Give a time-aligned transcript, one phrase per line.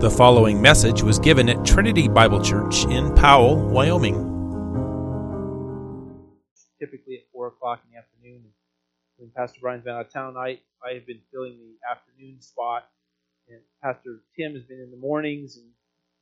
[0.00, 4.14] The following message was given at Trinity Bible Church in Powell, Wyoming.
[6.78, 8.46] Typically at 4 o'clock in the afternoon.
[9.18, 12.88] When Pastor Brian's been out of town, I, I have been filling the afternoon spot.
[13.50, 15.66] And Pastor Tim has been in the mornings and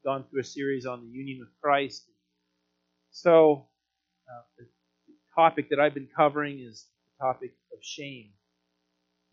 [0.05, 2.03] gone through a series on the union with Christ.
[3.13, 3.69] So,
[4.29, 4.67] uh, the
[5.37, 8.31] topic that I've been covering is the topic of shame.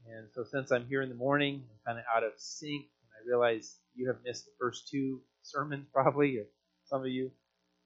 [0.08, 2.86] And so, since I'm here in the morning, I'm kind of out of sync,
[3.26, 6.46] realize you have missed the first two sermons, probably, or
[6.86, 7.32] some of you.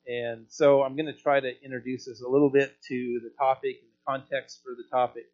[0.07, 3.79] And so, I'm going to try to introduce us a little bit to the topic
[3.81, 5.25] and the context for the topic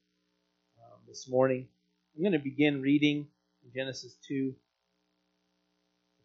[0.80, 1.68] um, this morning.
[2.16, 3.28] I'm going to begin reading
[3.74, 4.54] Genesis 2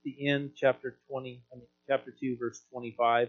[0.00, 3.28] at the end, chapter 20, I mean, chapter 2, verse 25,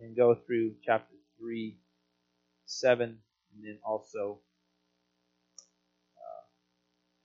[0.00, 1.78] and go through chapter 3,
[2.66, 3.18] 7,
[3.54, 4.40] and then also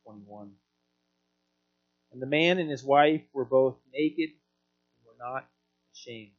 [0.06, 0.63] 21.
[2.14, 5.50] And the man and his wife were both naked and were not
[5.96, 6.34] ashamed.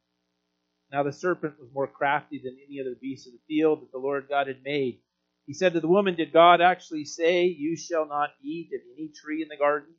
[0.92, 3.98] Now the serpent was more crafty than any other beast of the field that the
[3.98, 5.00] Lord God had made.
[5.46, 9.08] He said to the woman, Did God actually say, You shall not eat of any
[9.08, 9.92] tree in the garden?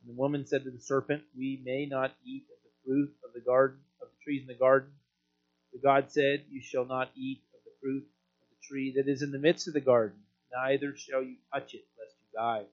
[0.00, 3.32] And the woman said to the serpent, We may not eat of the fruit of
[3.34, 4.90] the garden, of the trees in the garden.
[5.72, 9.22] But God said, You shall not eat of the fruit of the tree that is
[9.22, 10.18] in the midst of the garden,
[10.52, 12.64] neither shall you touch it, lest you die.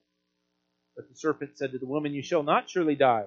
[1.00, 3.24] But the serpent said to the woman, You shall not surely die.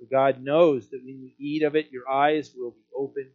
[0.00, 3.30] For God knows that when you eat of it, your eyes will be opened,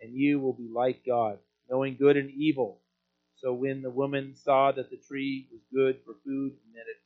[0.00, 1.38] and you will be like God,
[1.70, 2.80] knowing good and evil.
[3.36, 6.96] So when the woman saw that the tree was good for food, and that it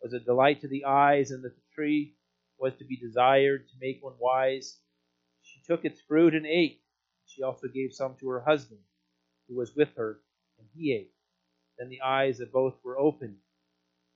[0.00, 2.14] was a delight to the eyes, and that the tree
[2.56, 4.78] was to be desired to make one wise,
[5.42, 6.80] she took its fruit and ate.
[7.26, 8.82] She also gave some to her husband,
[9.48, 10.20] who was with her,
[10.60, 11.12] and he ate.
[11.76, 13.38] Then the eyes of both were opened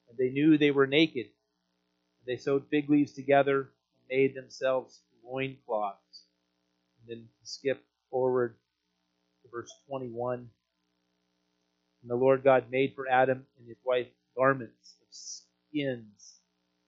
[0.09, 1.27] and they knew they were naked.
[1.27, 6.25] And they sewed fig leaves together and made themselves loincloths.
[7.01, 8.56] And then to skip forward
[9.42, 10.48] to verse 21.
[12.02, 16.36] And the Lord God made for Adam and his wife garments of skins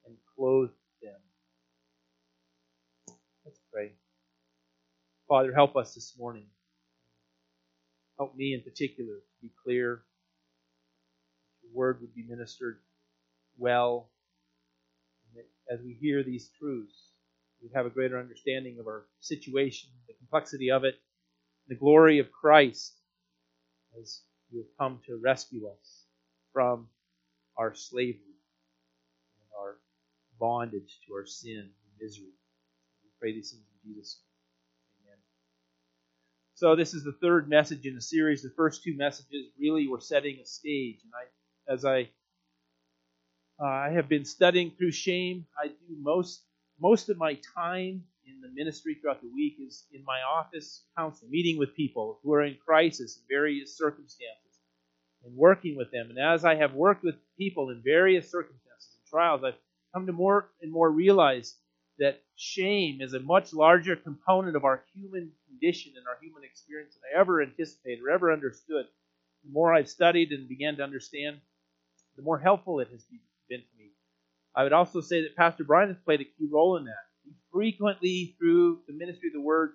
[0.07, 1.21] and clothed them.
[3.45, 3.93] Let's pray.
[5.29, 6.47] Father, help us this morning.
[8.19, 10.03] Help me in particular to be clear.
[11.63, 12.79] Your word would be ministered
[13.61, 14.11] well.
[15.71, 17.11] As we hear these truths,
[17.63, 20.97] we have a greater understanding of our situation, the complexity of it,
[21.69, 22.95] the glory of Christ
[24.01, 26.07] as you have come to rescue us
[26.53, 26.89] from
[27.57, 28.35] our slavery
[29.39, 29.77] and our
[30.39, 32.35] bondage to our sin and misery.
[33.05, 34.21] We pray these things in Jesus'
[35.05, 35.13] name.
[35.13, 35.19] Amen.
[36.55, 38.43] So this is the third message in the series.
[38.43, 42.11] The first two messages really were setting a stage, and I, as I
[43.61, 45.47] uh, I have been studying through shame.
[45.63, 46.43] I do most
[46.81, 51.31] most of my time in the ministry throughout the week is in my office counseling,
[51.31, 54.61] meeting with people who are in crisis in various circumstances,
[55.25, 56.09] and working with them.
[56.09, 59.59] And as I have worked with people in various circumstances and trials, I've
[59.95, 61.57] come to more and more realize
[61.99, 66.95] that shame is a much larger component of our human condition and our human experience
[66.95, 68.87] than I ever anticipated or ever understood.
[69.45, 71.41] The more I've studied and began to understand,
[72.17, 73.21] the more helpful it has been
[73.59, 73.91] to me.
[74.55, 77.05] I would also say that Pastor Brian has played a key role in that.
[77.25, 79.73] He frequently, through the ministry of the Word,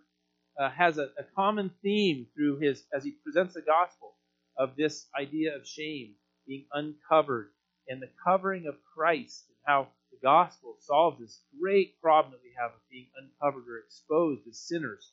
[0.59, 4.13] uh, has a, a common theme through his as he presents the gospel
[4.57, 6.15] of this idea of shame
[6.47, 7.49] being uncovered
[7.87, 12.53] and the covering of Christ and how the gospel solves this great problem that we
[12.57, 15.11] have of being uncovered or exposed as sinners.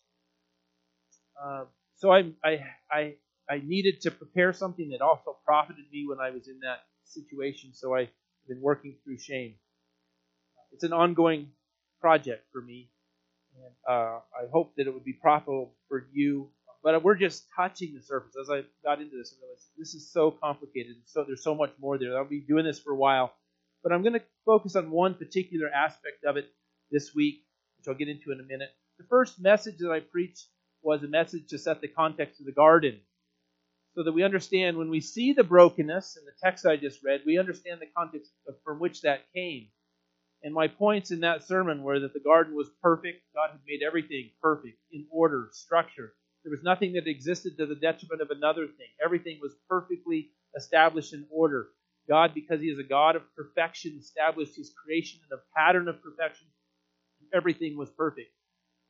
[1.43, 1.65] Uh,
[1.97, 3.15] so I, I, I,
[3.51, 7.71] I needed to prepare something that also profited me when I was in that situation.
[7.75, 8.09] So I
[8.49, 9.55] been working through shame.
[10.73, 11.51] It's an ongoing
[12.01, 12.91] project for me,
[13.57, 16.51] and uh, I hope that it would be profitable for you.
[16.83, 18.35] But we're just touching the surface.
[18.41, 20.97] As I got into this, I realized this is so complicated.
[21.05, 22.17] So there's so much more there.
[22.17, 23.33] I'll be doing this for a while,
[23.83, 26.47] but I'm going to focus on one particular aspect of it
[26.91, 27.45] this week,
[27.79, 28.71] which I'll get into in a minute.
[28.99, 30.47] The first message that I preached
[30.83, 32.99] was a message to set the context of the garden
[33.95, 37.23] so that we understand when we see the brokenness in the text I just read,
[37.27, 38.33] we understand the context
[38.65, 39.69] from which that came.
[40.43, 43.23] And my points in that sermon were that the garden was perfect.
[43.35, 46.15] God had made everything perfect, in order, structure.
[46.43, 48.89] There was nothing that existed to the detriment of another thing.
[49.05, 51.69] Everything was perfectly established in order.
[52.09, 56.03] God, because He is a God of perfection, established His creation in a pattern of
[56.03, 56.49] perfection.
[57.33, 58.31] Everything was perfect.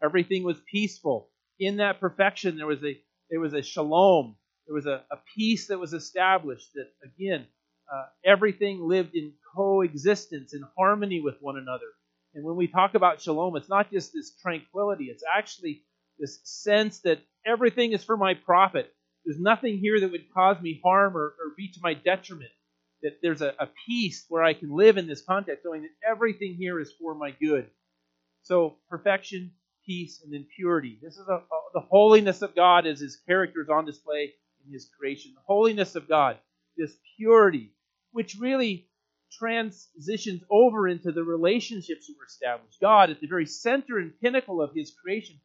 [0.03, 1.29] Everything was peaceful.
[1.59, 2.99] In that perfection, there was a
[3.31, 4.37] there was a shalom,
[4.73, 7.45] there was a, a peace that was established that, again,
[7.93, 11.89] uh, everything lived in coexistence in harmony with one another.
[12.35, 15.83] And when we talk about shalom, it's not just this tranquility, it's actually
[16.19, 18.91] this sense that everything is for my profit.
[19.27, 22.51] There's nothing here that would cause me harm or, or be to my detriment.
[23.03, 26.55] That there's a, a peace where I can live in this context, knowing that everything
[26.55, 27.67] here is for my good.
[28.45, 29.53] So, perfection,
[29.85, 30.99] peace, and then purity.
[31.03, 31.43] This is a, a,
[31.75, 34.33] the holiness of God as His character is on display
[34.67, 35.33] in His creation.
[35.35, 36.39] The holiness of God,
[36.77, 37.73] this purity,
[38.13, 38.89] which really
[39.39, 42.81] transitions over into the relationships that were established.
[42.81, 45.37] God, at the very center and pinnacle of His creation,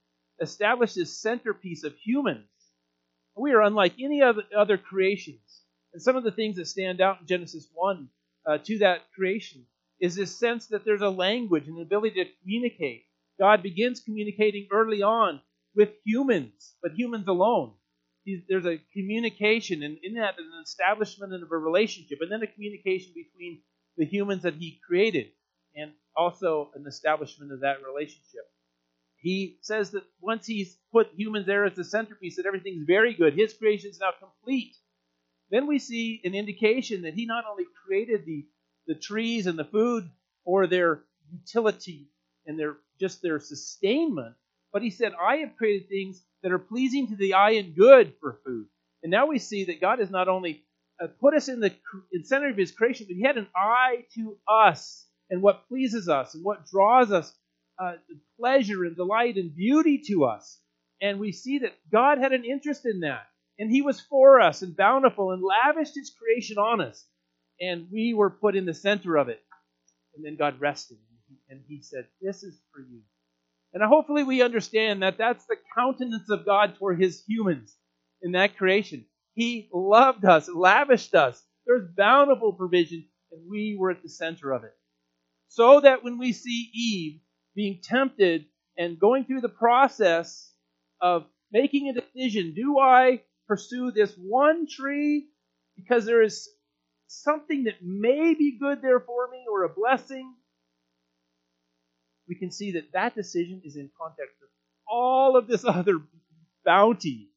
[0.41, 2.47] established this centerpiece of humans.
[3.35, 5.61] We are unlike any other, other creations.
[5.93, 8.09] And some of the things that stand out in Genesis 1
[8.45, 9.65] uh, to that creation
[9.99, 13.05] is this sense that there's a language and an ability to communicate.
[13.39, 15.41] God begins communicating early on
[15.75, 17.73] with humans, but humans alone.
[18.49, 23.13] There's a communication, and in that, an establishment of a relationship, and then a communication
[23.15, 23.61] between
[23.95, 25.27] the humans that He created,
[25.75, 28.41] and also an establishment of that relationship.
[29.15, 33.33] He says that once He's put humans there as the centerpiece, that everything's very good.
[33.33, 34.75] His creation is now complete.
[35.49, 38.45] Then we see an indication that He not only created the,
[38.87, 40.09] the trees and the food
[40.43, 42.09] for their utility
[42.45, 44.35] and their just their sustainment,
[44.73, 48.13] but He said, I have created things that are pleasing to the eye and good
[48.21, 48.67] for food.
[49.03, 50.63] And now we see that God has not only
[50.97, 51.73] uh, put us in the
[52.23, 56.35] center of His creation, but He had an eye to us and what pleases us
[56.35, 57.37] and what draws us
[57.77, 57.95] uh,
[58.39, 60.57] pleasure and delight and beauty to us.
[61.01, 63.27] And we see that God had an interest in that.
[63.59, 67.05] And He was for us and bountiful and lavished His creation on us.
[67.59, 69.43] And we were put in the center of it.
[70.15, 70.97] And then God rested.
[71.49, 73.01] And He said, This is for you.
[73.73, 77.75] And hopefully we understand that that's the countenance of God toward His humans
[78.21, 79.05] in that creation.
[79.35, 81.43] He loved us, lavished us.
[81.65, 84.73] There's bountiful provision, and we were at the center of it.
[85.49, 87.19] So that when we see Eve
[87.55, 88.45] being tempted
[88.77, 90.51] and going through the process
[91.01, 95.27] of making a decision do I pursue this one tree
[95.75, 96.49] because there is
[97.07, 100.33] something that may be good there for me or a blessing?
[102.27, 104.49] We can see that that decision is in context of
[104.87, 105.99] all of this other
[106.65, 107.29] bounty.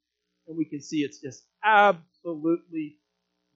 [0.46, 2.96] And we can see it's just absolutely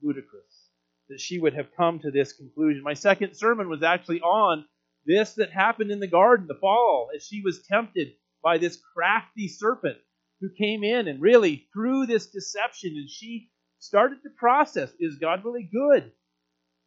[0.02, 0.70] ludicrous
[1.08, 2.82] that she would have come to this conclusion.
[2.82, 4.64] My second sermon was actually on
[5.06, 9.48] this that happened in the garden, the fall, as she was tempted by this crafty
[9.48, 9.98] serpent
[10.40, 15.44] who came in and really threw this deception, and she started to process is God
[15.44, 16.10] really good?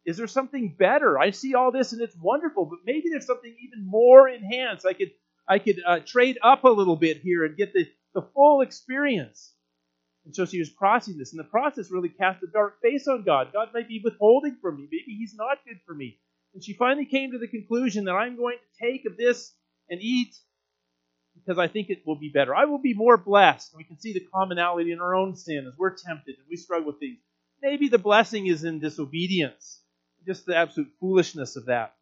[0.08, 1.18] Is there something better?
[1.18, 4.86] I see all this and it's wonderful, but maybe there's something even more enhanced.
[4.86, 5.10] I could
[5.46, 9.52] I could uh, trade up a little bit here and get the, the full experience.
[10.24, 13.22] And so she was processing this, and the process really cast a dark face on
[13.22, 13.52] God.
[13.52, 14.88] God might be withholding from me.
[14.90, 16.18] Maybe He's not good for me.
[16.54, 19.54] And she finally came to the conclusion that I'm going to take of this
[19.90, 20.34] and eat
[21.34, 22.54] because I think it will be better.
[22.54, 23.74] I will be more blessed.
[23.76, 26.86] We can see the commonality in our own sin as we're tempted and we struggle
[26.86, 27.18] with these.
[27.60, 29.82] Maybe the blessing is in disobedience,
[30.28, 31.94] just the absolute foolishness of that.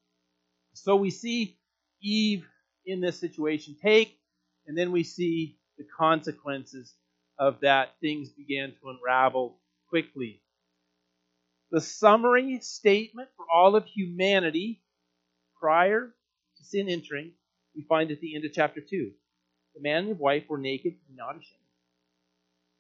[0.75, 1.57] So we see
[2.03, 2.47] Eve
[2.85, 4.19] in this situation take,
[4.67, 6.95] and then we see the consequences
[7.39, 7.95] of that.
[8.03, 9.59] Things began to unravel
[9.89, 10.43] quickly
[11.71, 14.83] the summary statement for all of humanity
[15.61, 16.15] prior
[16.57, 17.33] to sin entering,
[17.75, 19.11] we find at the end of chapter 2.
[19.75, 21.61] The man and his wife were naked and not ashamed.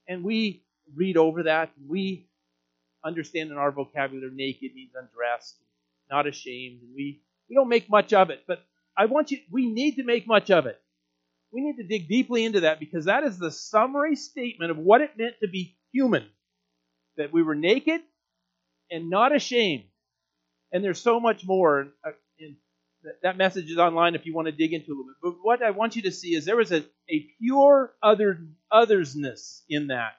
[0.09, 2.29] And we read over that, and we
[3.07, 5.57] understand in our vocabulary naked means undressed,
[6.11, 8.59] not ashamed, and we, we don't make much of it, but
[8.97, 10.81] I want you we need to make much of it.
[11.53, 15.01] We need to dig deeply into that because that is the summary statement of what
[15.01, 16.27] it meant to be human.
[17.17, 18.01] That we were naked
[18.91, 19.85] and not ashamed.
[20.73, 21.89] And there's so much more.
[22.05, 22.57] Uh, in,
[23.23, 25.17] that message is online if you want to dig into a little bit.
[25.23, 28.41] But what I want you to see is there was a, a pure other
[28.73, 30.15] othersness in that.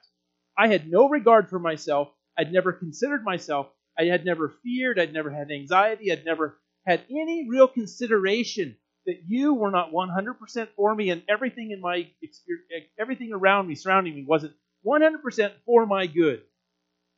[0.56, 2.08] I had no regard for myself.
[2.38, 3.68] I'd never considered myself.
[3.98, 4.98] I had never feared.
[4.98, 6.12] I'd never had anxiety.
[6.12, 8.76] I'd never had any real consideration
[9.06, 13.66] that you were not 100% for me and everything in my experience, eh, everything around
[13.66, 14.54] me, surrounding me, wasn't
[14.86, 16.42] 100% for my good.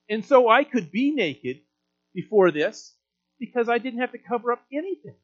[0.08, 1.60] And so I could be naked
[2.14, 2.94] before this
[3.38, 5.16] because I didn't have to cover up anything.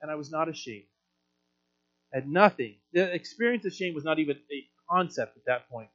[0.00, 0.84] And I was not ashamed.
[2.12, 2.76] I had nothing.
[2.92, 5.88] The experience of shame was not even a concept at that point.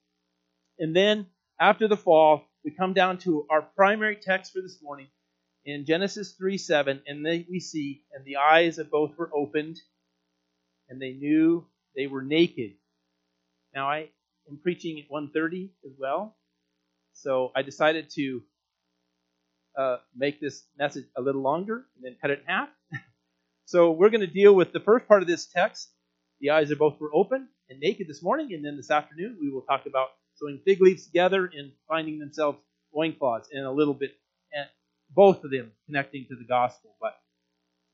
[0.79, 1.27] And then,
[1.59, 5.07] after the fall, we come down to our primary text for this morning
[5.63, 9.79] in Genesis 3 7, and then we see, and the eyes of both were opened,
[10.89, 12.73] and they knew they were naked.
[13.73, 14.09] Now, I
[14.49, 16.35] am preaching at 1.30 as well,
[17.13, 18.43] so I decided to
[19.77, 22.69] uh, make this message a little longer and then cut it in half.
[23.63, 25.87] so we're going to deal with the first part of this text.
[26.41, 29.49] The eyes of both were open and naked this morning, and then this afternoon we
[29.49, 32.59] will talk about sewing fig leaves together and finding themselves
[32.93, 34.11] loincloths and a little bit,
[34.53, 34.67] and
[35.09, 36.95] both of them connecting to the gospel.
[37.01, 37.15] But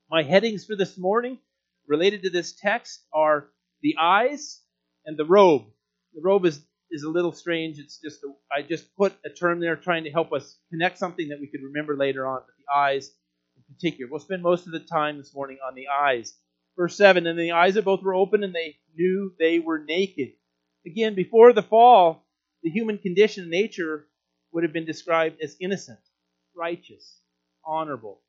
[0.10, 1.40] my headings for this morning
[1.88, 3.48] related to this text are
[3.82, 4.62] the eyes
[5.06, 5.64] and the robe.
[6.14, 7.80] The robe is is a little strange.
[7.80, 11.30] It's just a, I just put a term there trying to help us connect something
[11.30, 12.42] that we could remember later on.
[12.46, 13.12] But the eyes,
[13.58, 16.34] in particular, we'll spend most of the time this morning on the eyes.
[16.78, 20.34] Verse seven, and the eyes of both were open, and they knew they were naked.
[20.86, 22.23] Again, before the fall,
[22.64, 24.08] the human condition, nature,
[24.52, 26.00] would have been described as innocent,
[26.56, 27.20] righteous,
[27.66, 28.22] honorable.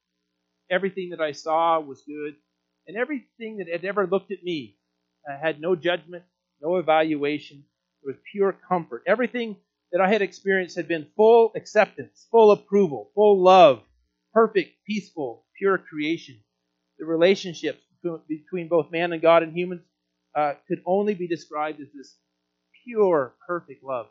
[0.71, 2.35] Everything that I saw was good,
[2.87, 4.77] and everything that had ever looked at me
[5.29, 6.25] uh, had no judgment,
[6.61, 7.65] no evaluation,
[8.03, 9.03] it was pure comfort.
[9.07, 9.57] Everything
[9.93, 13.83] that I had experienced had been full acceptance, full approval, full love,
[14.33, 16.37] perfect, peaceful, pure creation.
[16.99, 17.81] The relationships
[18.29, 19.83] between both man and God and humans
[20.35, 22.17] uh, could only be described as this
[22.85, 24.07] pure, perfect love.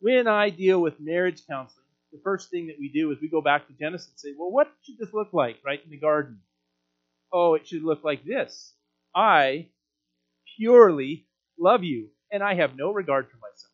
[0.00, 3.40] When I deal with marriage counseling, the first thing that we do is we go
[3.40, 6.40] back to Genesis and say, well, what should this look like, right, in the garden?
[7.32, 8.74] Oh, it should look like this.
[9.14, 9.68] I
[10.56, 11.26] purely
[11.58, 13.72] love you and I have no regard for myself.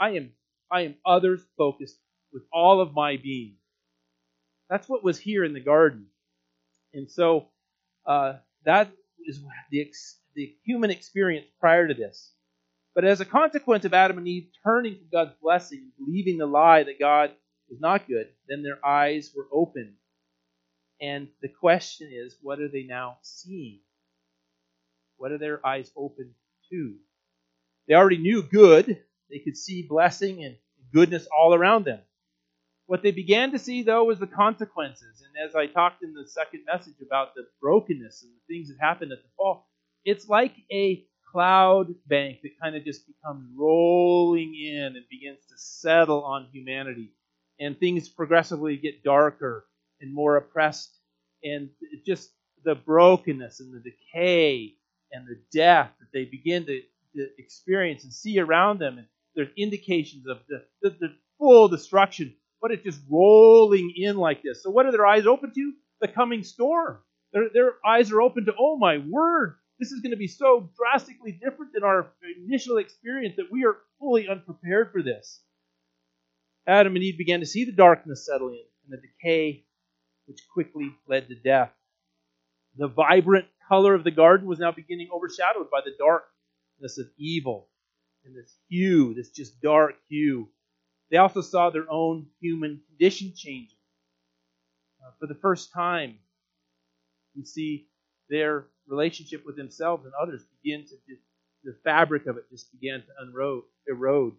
[0.00, 0.32] I am
[0.70, 1.98] I am others focused
[2.32, 3.56] with all of my being.
[4.68, 6.06] That's what was here in the garden,
[6.92, 7.48] and so
[8.06, 8.90] uh, that
[9.26, 9.90] is the
[10.34, 12.32] the human experience prior to this.
[12.98, 16.46] But as a consequence of Adam and Eve turning from God's blessing, and believing the
[16.46, 17.30] lie that God
[17.70, 19.94] is not good, then their eyes were opened.
[21.00, 23.78] And the question is, what are they now seeing?
[25.16, 26.34] What are their eyes open
[26.72, 26.96] to?
[27.86, 29.00] They already knew good.
[29.30, 30.56] They could see blessing and
[30.92, 32.00] goodness all around them.
[32.86, 35.22] What they began to see, though, was the consequences.
[35.24, 38.84] And as I talked in the second message about the brokenness and the things that
[38.84, 39.68] happened at the fall,
[40.04, 45.58] it's like a cloud bank that kind of just becomes rolling in and begins to
[45.58, 47.12] settle on humanity.
[47.60, 49.66] And things progressively get darker
[50.00, 50.94] and more oppressed.
[51.42, 51.70] And
[52.06, 52.30] just
[52.64, 54.74] the brokenness and the decay
[55.12, 56.80] and the death that they begin to
[57.16, 58.98] to experience and see around them.
[58.98, 64.42] And there's indications of the, the, the full destruction, but it's just rolling in like
[64.42, 64.62] this.
[64.62, 65.72] So, what are their eyes open to?
[66.00, 66.98] The coming storm.
[67.32, 70.70] Their, their eyes are open to, oh my word, this is going to be so
[70.76, 72.12] drastically different than our
[72.44, 75.40] initial experience that we are fully unprepared for this.
[76.66, 79.64] Adam and Eve began to see the darkness settle in and the decay,
[80.26, 81.70] which quickly led to death.
[82.76, 87.68] The vibrant color of the garden was now beginning overshadowed by the darkness of evil
[88.24, 90.48] and this hue, this just dark hue.
[91.10, 93.78] They also saw their own human condition changing.
[95.02, 96.18] Uh, for the first time,
[97.34, 97.88] we see
[98.28, 101.22] their relationship with themselves and others begin to just,
[101.64, 104.34] the fabric of it just began to unroad, erode.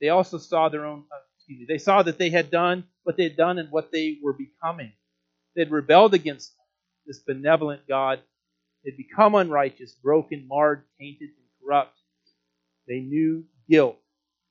[0.00, 3.16] They also saw their own, uh, excuse me, they saw that they had done what
[3.16, 4.92] they had done and what they were becoming.
[5.56, 6.54] They had rebelled against
[7.06, 8.20] this benevolent God
[8.84, 11.98] They had become unrighteous, broken, marred, tainted, and corrupt.
[12.88, 13.98] They knew guilt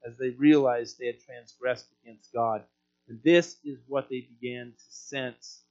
[0.07, 2.63] as they realized they had transgressed against God.
[3.09, 5.63] And this is what they began to sense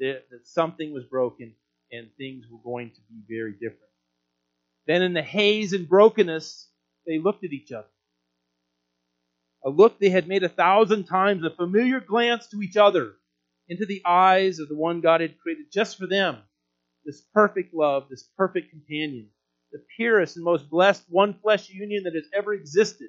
[0.00, 1.54] that, that something was broken
[1.92, 3.78] and things were going to be very different.
[4.86, 6.68] Then, in the haze and brokenness,
[7.06, 7.88] they looked at each other.
[9.64, 13.12] A look they had made a thousand times, a familiar glance to each other
[13.68, 16.38] into the eyes of the one God had created just for them
[17.04, 19.28] this perfect love, this perfect companion,
[19.72, 23.08] the purest and most blessed one flesh union that has ever existed.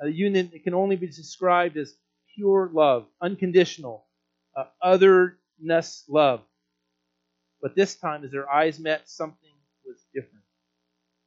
[0.00, 1.94] A union that can only be described as
[2.34, 4.06] pure love, unconditional,
[4.56, 6.40] uh, otherness love.
[7.64, 9.50] But this time, as their eyes met, something
[9.86, 10.44] was different.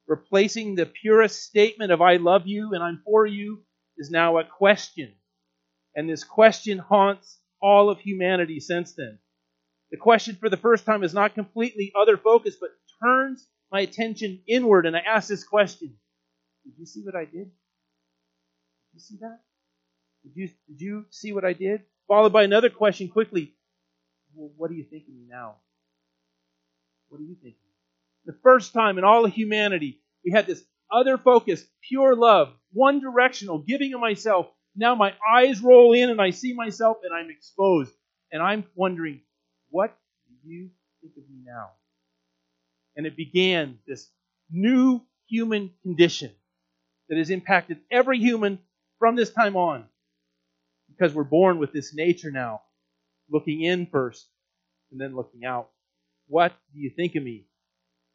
[0.06, 3.63] Replacing the purest statement of I love you and I'm for you
[3.98, 5.15] is now a question.
[5.96, 9.17] And this question haunts all of humanity since then.
[9.89, 12.70] The question for the first time is not completely other focused, but
[13.03, 15.98] turns my attention inward, and I ask this question
[16.65, 17.50] Did you see what I did?
[17.50, 19.39] Did you see that?
[20.24, 21.82] Did you, did you see what I did?
[22.08, 23.56] Followed by another question quickly
[24.36, 25.56] well, What do you think of me now?
[27.10, 27.56] What do you think
[28.26, 33.00] The first time in all of humanity, we had this other focus, pure love, one
[33.02, 34.48] directional, giving of myself.
[34.76, 37.94] Now my eyes roll in and I see myself and I'm exposed.
[38.32, 39.22] And I'm wondering,
[39.72, 39.98] what
[40.28, 40.70] do you
[41.02, 41.72] think of me now?
[42.98, 44.10] And it began this
[44.52, 46.32] new human condition
[47.10, 48.60] that has impacted every human
[49.00, 49.86] from this time on.
[50.90, 52.62] because we're born with this nature now,
[53.30, 54.28] looking in first
[54.92, 55.70] and then looking out.
[56.27, 57.46] What do you think of me?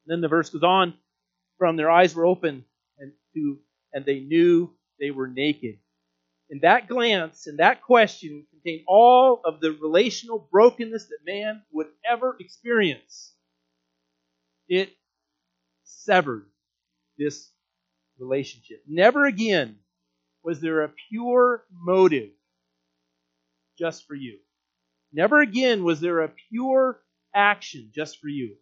[0.07, 0.95] And then the verse goes on
[1.59, 2.65] from their eyes were open
[2.99, 3.59] and to
[3.93, 5.79] and they knew they were naked.
[6.51, 11.89] And that glance and that question contained all of the relational brokenness that man would
[12.11, 13.33] ever experience.
[14.69, 14.91] It
[15.85, 16.47] severed
[17.19, 17.49] this
[18.19, 18.83] relationship.
[18.87, 19.77] Never again
[20.43, 22.31] was there a pure motive
[23.79, 24.39] just for you.
[25.13, 27.01] Never again was there a pure
[27.35, 28.57] action just for you.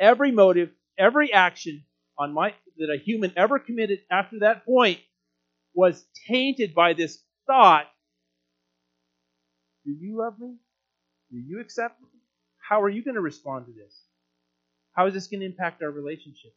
[0.00, 1.84] Every motive, every action
[2.18, 5.00] on my that a human ever committed after that point
[5.74, 7.86] was tainted by this thought
[9.84, 10.56] Do you love me?
[11.30, 12.08] Do you accept me?
[12.58, 14.02] How are you going to respond to this?
[14.92, 16.54] How is this going to impact our relationship?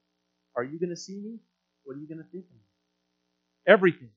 [0.56, 1.40] Are you going to see me?
[1.84, 2.62] What are you going to think of me?
[3.68, 4.10] Everything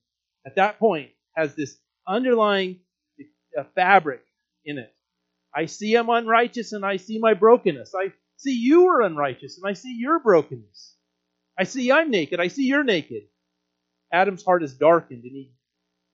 [0.45, 1.77] at that point has this
[2.07, 2.79] underlying
[3.57, 4.23] uh, fabric
[4.65, 4.93] in it.
[5.53, 7.93] I see I'm unrighteous and I see my brokenness.
[7.95, 10.95] I see you are unrighteous and I see your brokenness.
[11.57, 12.39] I see I'm naked.
[12.39, 13.23] I see you're naked.
[14.11, 15.53] Adam's heart is darkened and he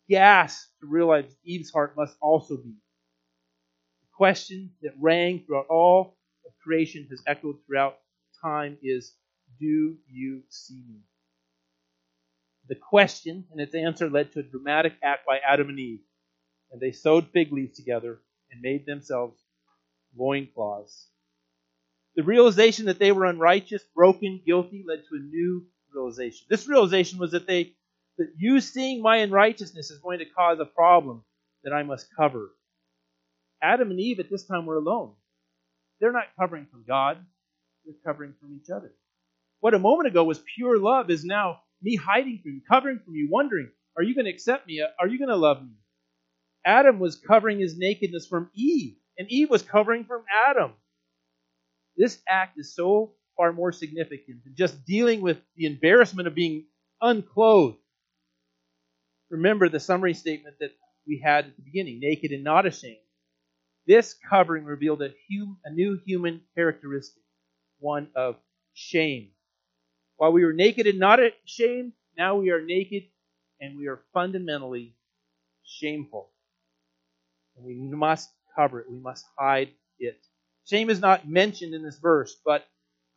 [0.09, 2.73] gasps to realize Eve's heart must also be.
[4.01, 7.97] The question that rang throughout all of creation has echoed throughout
[8.41, 9.13] time is
[9.59, 11.01] Do you see me?
[12.67, 15.99] The question and its answer led to a dramatic act by Adam and Eve.
[16.71, 18.19] And they sewed fig leaves together
[18.55, 19.37] and made themselves
[20.17, 21.09] loincloths.
[22.15, 26.47] The realization that they were unrighteous, broken, guilty led to a new realization.
[26.49, 27.73] This realization was that they
[28.17, 31.25] that you seeing my unrighteousness is going to cause a problem
[31.65, 32.51] that I must cover.
[33.61, 35.13] Adam and Eve at this time were alone.
[35.99, 37.17] They're not covering from God,
[37.83, 38.93] they're covering from each other.
[39.59, 43.15] What a moment ago was pure love is now me hiding from you, covering from
[43.15, 44.81] you, wondering, are you going to accept me?
[44.99, 45.73] Are you going to love me?
[46.65, 50.73] Adam was covering his nakedness from Eve, and Eve was covering from Adam.
[51.95, 56.65] This act is so far more significant than just dealing with the embarrassment of being
[57.01, 57.77] unclothed.
[59.29, 60.71] Remember the summary statement that
[61.07, 62.97] we had at the beginning naked and not ashamed.
[63.87, 67.21] This covering revealed a, hum, a new human characteristic,
[67.79, 68.37] one of
[68.73, 69.29] shame.
[70.17, 73.03] While we were naked and not ashamed, now we are naked
[73.61, 74.95] and we are fundamentally
[75.63, 76.31] shameful.
[77.55, 78.89] And we must cover it.
[78.89, 80.19] We must hide it.
[80.65, 82.65] Shame is not mentioned in this verse, but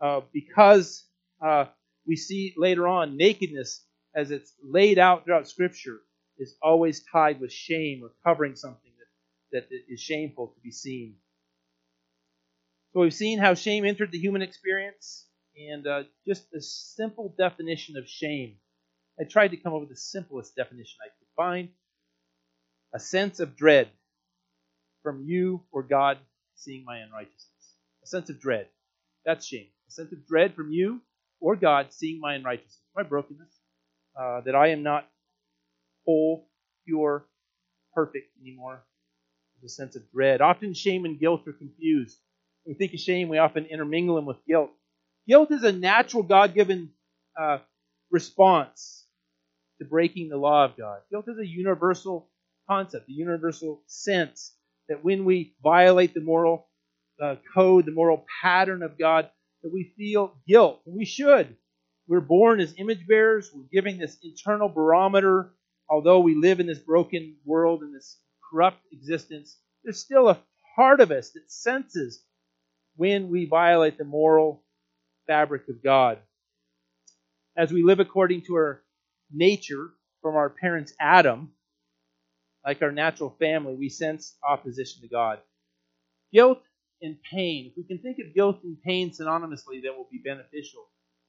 [0.00, 1.04] uh, because
[1.40, 1.66] uh,
[2.06, 5.98] we see later on nakedness as it's laid out throughout Scripture
[6.38, 8.92] is always tied with shame or covering something
[9.52, 11.16] that, that is shameful to be seen.
[12.92, 17.96] So we've seen how shame entered the human experience and uh, just a simple definition
[17.96, 18.56] of shame.
[19.20, 21.68] I tried to come up with the simplest definition I could find
[22.94, 23.88] a sense of dread
[25.02, 26.18] from you or God
[26.54, 27.74] seeing my unrighteousness.
[28.02, 28.66] A sense of dread.
[29.24, 29.66] That's shame.
[29.88, 31.00] A sense of dread from you
[31.40, 33.52] or God seeing my unrighteousness, my brokenness,
[34.18, 35.08] uh, that I am not
[36.04, 36.48] whole,
[36.86, 37.24] pure,
[37.94, 38.82] perfect anymore.
[39.60, 40.40] There's a sense of dread.
[40.40, 42.18] Often shame and guilt are confused.
[42.64, 44.70] When we think of shame, we often intermingle them with guilt.
[45.26, 46.90] Guilt is a natural God given
[47.38, 47.58] uh,
[48.10, 49.04] response
[49.78, 51.00] to breaking the law of God.
[51.10, 52.28] Guilt is a universal
[52.68, 54.54] concept, a universal sense
[54.88, 56.68] that when we violate the moral
[57.22, 59.30] uh, code, the moral pattern of God,
[59.62, 60.80] that we feel guilt.
[60.86, 61.56] And we should.
[62.06, 63.50] We're born as image bearers.
[63.52, 65.52] We're giving this internal barometer.
[65.90, 68.18] Although we live in this broken world and this
[68.50, 70.38] corrupt existence, there's still a
[70.76, 72.22] part of us that senses
[72.96, 74.62] when we violate the moral
[75.26, 76.18] fabric of God.
[77.56, 78.82] As we live according to our
[79.32, 79.90] nature
[80.22, 81.52] from our parents Adam,
[82.68, 85.38] like our natural family, we sense opposition to God.
[86.34, 86.60] Guilt
[87.00, 87.70] and pain.
[87.70, 90.86] If we can think of guilt and pain synonymously, that will be beneficial.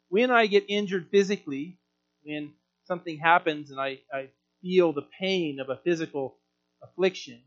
[0.10, 1.80] When I get injured physically,
[2.24, 2.52] when
[2.84, 6.36] something happens and I, I feel the pain of a physical
[6.84, 7.40] affliction,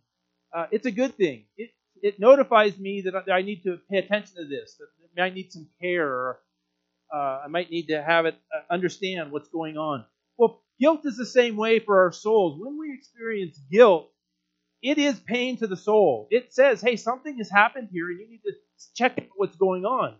[0.56, 1.44] uh, it's a good thing.
[1.58, 4.80] It, it notifies me that I need to pay attention to this,
[5.16, 6.40] that I need some care, or
[7.14, 10.06] uh, I might need to have it uh, understand what's going on.
[10.38, 12.58] Well, guilt is the same way for our souls.
[12.60, 14.10] When we experience guilt,
[14.82, 16.26] it is pain to the soul.
[16.30, 18.52] It says, hey, something has happened here, and you need to
[18.96, 20.16] check out what's going on.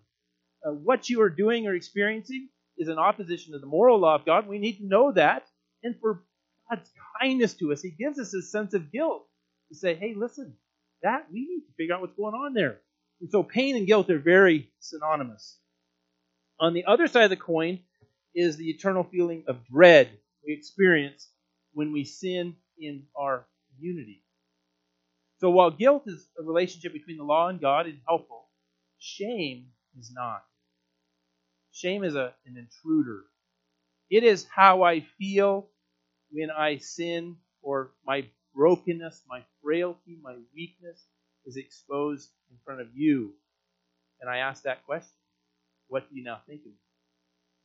[0.64, 4.24] Uh, what you are doing or experiencing is in opposition to the moral law of
[4.24, 4.46] God.
[4.46, 5.46] We need to know that.
[5.82, 6.22] And for
[6.70, 6.88] God's
[7.20, 9.26] kindness to us, He gives us a sense of guilt
[9.70, 10.54] to say, hey, listen,
[11.02, 12.78] that we need to figure out what's going on there.
[13.20, 15.58] And so pain and guilt are very synonymous.
[16.60, 17.80] On the other side of the coin
[18.34, 20.10] is the eternal feeling of dread
[20.46, 21.28] we experience
[21.72, 23.46] when we sin in our
[23.78, 24.22] unity.
[25.38, 28.48] So while guilt is a relationship between the law and God and helpful,
[28.98, 29.66] shame
[29.98, 30.42] is not.
[31.72, 33.24] Shame is a, an intruder.
[34.10, 35.68] It is how I feel
[36.30, 41.04] when I sin or my brokenness, my frailty, my weakness
[41.46, 43.32] is exposed in front of you.
[44.20, 45.16] And I ask that question
[45.88, 46.78] What do you now think of me?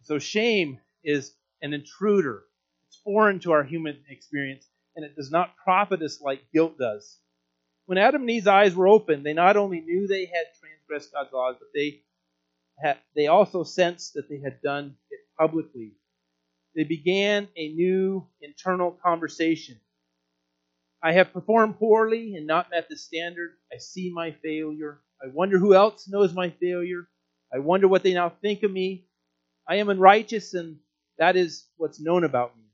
[0.04, 2.44] So shame is an intruder.
[2.90, 7.20] It's foreign to our human experience, and it does not profit us like guilt does.
[7.86, 11.34] When Adam and Eve's eyes were opened, they not only knew they had transgressed God's
[11.34, 12.02] laws, but they
[12.80, 15.94] had, they also sensed that they had done it publicly.
[16.76, 19.80] They began a new internal conversation.
[21.02, 23.52] I have performed poorly and not met the standard.
[23.74, 25.02] I see my failure.
[25.22, 27.08] I wonder who else knows my failure.
[27.54, 29.08] I wonder what they now think of me.
[29.68, 30.78] I am unrighteous, and
[31.18, 32.67] that is what's known about me.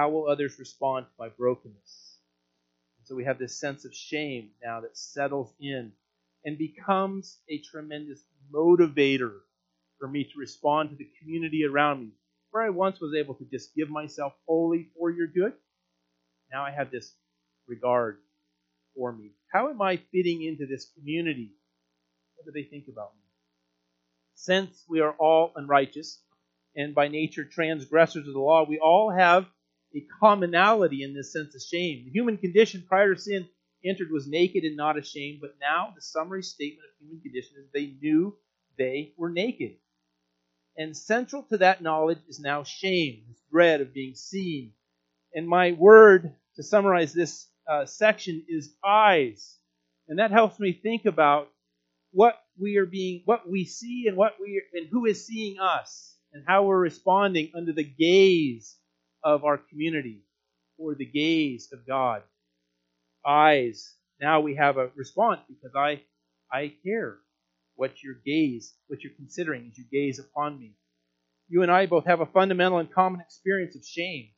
[0.00, 2.16] How will others respond to my brokenness?
[2.96, 5.92] And so we have this sense of shame now that settles in
[6.42, 9.40] and becomes a tremendous motivator
[9.98, 12.12] for me to respond to the community around me.
[12.50, 15.52] Where I once was able to just give myself wholly for your good,
[16.50, 17.12] now I have this
[17.68, 18.20] regard
[18.96, 19.32] for me.
[19.52, 21.52] How am I fitting into this community?
[22.36, 23.20] What do they think about me?
[24.34, 26.22] Since we are all unrighteous
[26.74, 29.44] and by nature transgressors of the law, we all have
[29.94, 32.04] a commonality in this sense of shame.
[32.04, 33.48] The human condition prior to sin
[33.84, 37.70] entered was naked and not ashamed, but now the summary statement of human condition is
[37.72, 38.36] they knew
[38.78, 39.76] they were naked.
[40.76, 44.72] And central to that knowledge is now shame, this dread of being seen.
[45.34, 49.56] And my word to summarize this uh, section is eyes.
[50.08, 51.48] And that helps me think about
[52.12, 56.16] what we are being, what we see and what we and who is seeing us
[56.32, 58.76] and how we're responding under the gaze
[59.22, 60.22] of our community
[60.78, 62.22] or the gaze of God.
[63.26, 63.94] Eyes.
[64.20, 66.02] Now we have a response because I
[66.52, 67.18] I care
[67.76, 70.74] what your gaze, what you're considering as you gaze upon me.
[71.48, 74.28] You and I both have a fundamental and common experience of shame.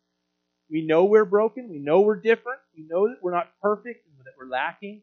[0.70, 1.68] We know we're broken.
[1.68, 2.60] We know we're different.
[2.76, 5.02] We know that we're not perfect and that we're lacking.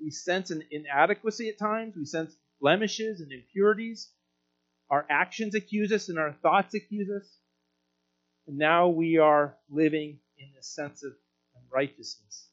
[0.00, 1.94] We sense an inadequacy at times.
[1.96, 4.10] We sense blemishes and impurities.
[4.90, 7.39] Our actions accuse us and our thoughts accuse us.
[8.46, 11.12] And now we are living in this sense of
[11.56, 12.48] unrighteousness.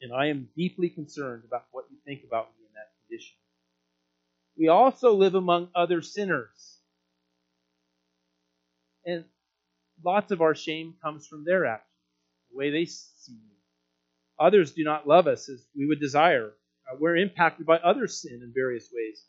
[0.00, 3.36] And I am deeply concerned about what you think about me in that condition.
[4.56, 6.78] We also live among other sinners.
[9.04, 9.24] And
[10.04, 11.88] lots of our shame comes from their actions,
[12.50, 13.56] the way they see me.
[14.38, 16.52] Others do not love us as we would desire.
[16.90, 19.24] Uh, we're impacted by other sin in various ways.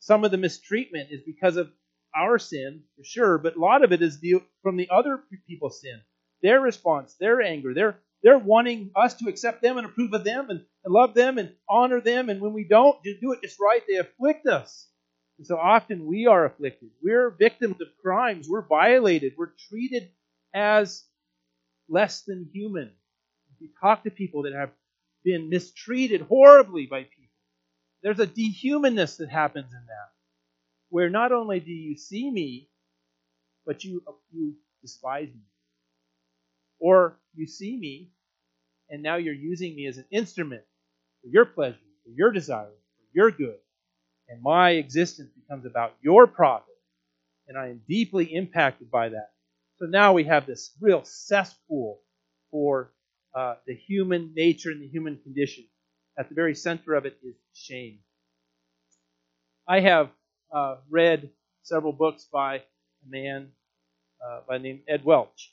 [0.00, 1.70] Some of the mistreatment is because of
[2.18, 5.80] our sin, for sure, but a lot of it is the, from the other people's
[5.80, 6.00] sin.
[6.42, 10.50] Their response, their anger, their they're wanting us to accept them and approve of them
[10.50, 12.28] and, and love them and honor them.
[12.28, 14.88] And when we don't do it just right, they afflict us.
[15.38, 16.90] And so often we are afflicted.
[17.02, 18.48] We're victims of crimes.
[18.48, 19.34] We're violated.
[19.36, 20.10] We're treated
[20.52, 21.04] as
[21.88, 22.90] less than human.
[23.54, 24.70] If you talk to people that have
[25.24, 27.14] been mistreated horribly by people,
[28.02, 30.17] there's a dehumanness that happens in that.
[30.90, 32.68] Where not only do you see me,
[33.66, 35.42] but you, you despise me.
[36.80, 38.10] Or you see me,
[38.88, 40.62] and now you're using me as an instrument
[41.22, 43.58] for your pleasure, for your desire, for your good.
[44.28, 46.66] And my existence becomes about your profit.
[47.48, 49.30] And I am deeply impacted by that.
[49.76, 52.00] So now we have this real cesspool
[52.50, 52.92] for
[53.34, 55.64] uh, the human nature and the human condition.
[56.18, 58.00] At the very center of it is shame.
[59.66, 60.10] I have
[60.52, 61.30] uh, read
[61.62, 62.62] several books by a
[63.08, 63.48] man
[64.24, 65.52] uh, by the name Ed Welch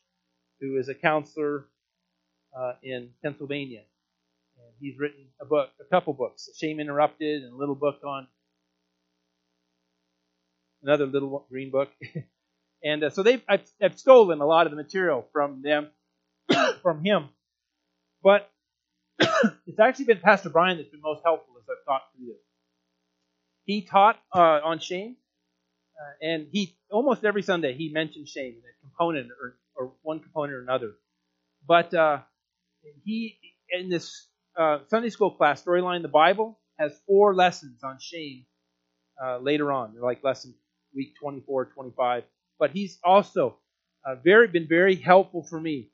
[0.59, 1.65] who is a counselor
[2.57, 3.81] uh, in Pennsylvania.
[4.57, 8.27] And he's written a book, a couple books, Shame Interrupted, and a little book on
[10.81, 11.89] another little green book.
[12.83, 15.89] and uh, so they've I've, I've, stolen a lot of the material from them,
[16.81, 17.29] from him.
[18.23, 18.49] But
[19.19, 22.37] it's actually been Pastor Brian that's been most helpful as I've taught through this.
[23.65, 25.17] He taught uh, on shame,
[25.99, 30.53] uh, and he almost every Sunday he mentioned shame, a component or or one component
[30.53, 30.93] or another.
[31.67, 32.19] But uh,
[33.03, 33.37] he,
[33.71, 38.45] in this uh, Sunday school class, Storyline the Bible, has four lessons on shame
[39.23, 39.95] uh, later on.
[39.99, 40.53] Like lesson
[40.95, 42.23] week 24, 25.
[42.59, 43.57] But he's also
[44.05, 45.91] uh, very been very helpful for me.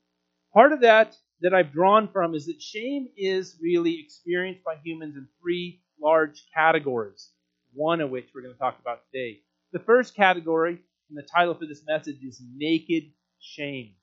[0.54, 5.16] Part of that that I've drawn from is that shame is really experienced by humans
[5.16, 7.30] in three large categories,
[7.74, 9.40] one of which we're going to talk about today.
[9.72, 13.04] The first category, and the title for this message is Naked
[13.40, 13.94] shame.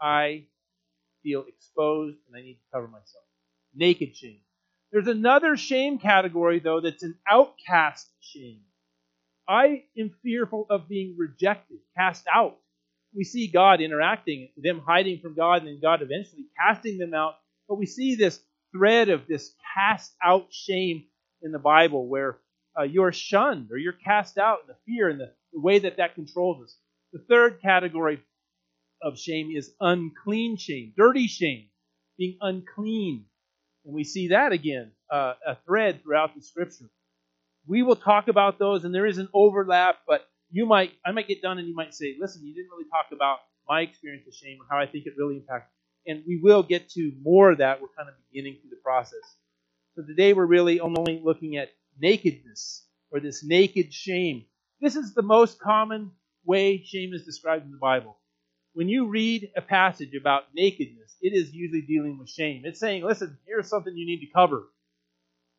[0.00, 0.44] I
[1.22, 3.24] feel exposed and I need to cover myself.
[3.74, 4.40] naked shame.
[4.92, 8.62] There's another shame category, though, that's an outcast shame.
[9.48, 12.58] I am fearful of being rejected, cast out.
[13.14, 17.34] We see God interacting, them hiding from God, and then God eventually casting them out.
[17.68, 18.40] But we see this
[18.72, 21.04] thread of this cast out shame
[21.42, 22.38] in the Bible where
[22.78, 25.96] uh, you're shunned or you're cast out, and the fear and the, the way that
[25.98, 26.76] that controls us.
[27.12, 28.22] The third category
[29.02, 31.68] of shame is unclean shame, dirty shame,
[32.18, 33.24] being unclean.
[33.84, 36.90] And we see that again, uh, a thread throughout the scripture.
[37.66, 41.28] We will talk about those, and there is an overlap, but you might, I might
[41.28, 44.34] get done and you might say, listen, you didn't really talk about my experience of
[44.34, 45.70] shame or how I think it really impacted.
[46.06, 47.80] And we will get to more of that.
[47.80, 49.20] We're kind of beginning through the process.
[49.94, 54.44] So today we're really only looking at nakedness or this naked shame.
[54.80, 56.12] This is the most common
[56.44, 58.16] way shame is described in the Bible.
[58.72, 62.62] When you read a passage about nakedness, it is usually dealing with shame.
[62.64, 64.64] It's saying, listen, here's something you need to cover.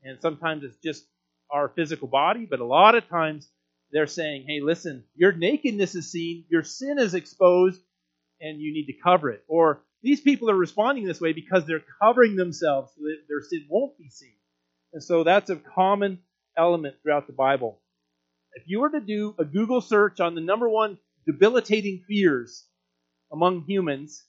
[0.04, 1.06] And sometimes it's just
[1.51, 3.49] our physical body, but a lot of times
[3.91, 7.82] they're saying, hey, listen, your nakedness is seen, your sin is exposed,
[8.39, 9.43] and you need to cover it.
[9.47, 13.67] Or these people are responding this way because they're covering themselves so that their sin
[13.69, 14.36] won't be seen.
[14.93, 16.19] And so that's a common
[16.62, 17.80] element throughout the Bible.
[18.54, 22.65] If you were to do a Google search on the number one debilitating fears
[23.32, 24.24] among humans,